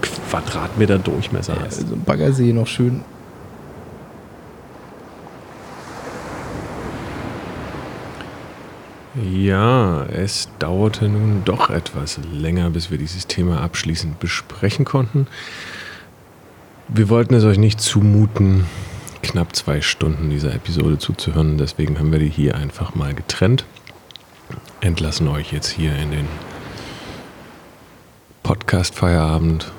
[0.00, 1.86] Quadratmeter Durchmesser ja, hast.
[1.86, 3.02] So ein Baggersee noch schön
[9.24, 15.26] Ja, es dauerte nun doch etwas länger, bis wir dieses Thema abschließend besprechen konnten.
[16.90, 18.64] Wir wollten es euch nicht zumuten,
[19.22, 21.58] knapp zwei Stunden dieser Episode zuzuhören.
[21.58, 23.66] Deswegen haben wir die hier einfach mal getrennt.
[24.80, 26.26] Entlassen euch jetzt hier in den
[28.42, 29.70] Podcast Feierabend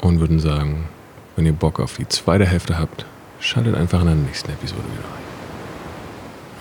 [0.00, 0.88] und würden sagen,
[1.36, 3.06] wenn ihr Bock auf die zweite Hälfte habt,
[3.38, 5.04] schaltet einfach in der nächsten Episode wieder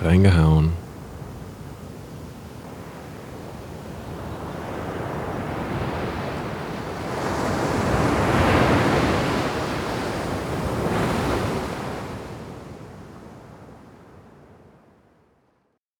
[0.04, 0.10] rein.
[0.12, 0.74] Reingehauen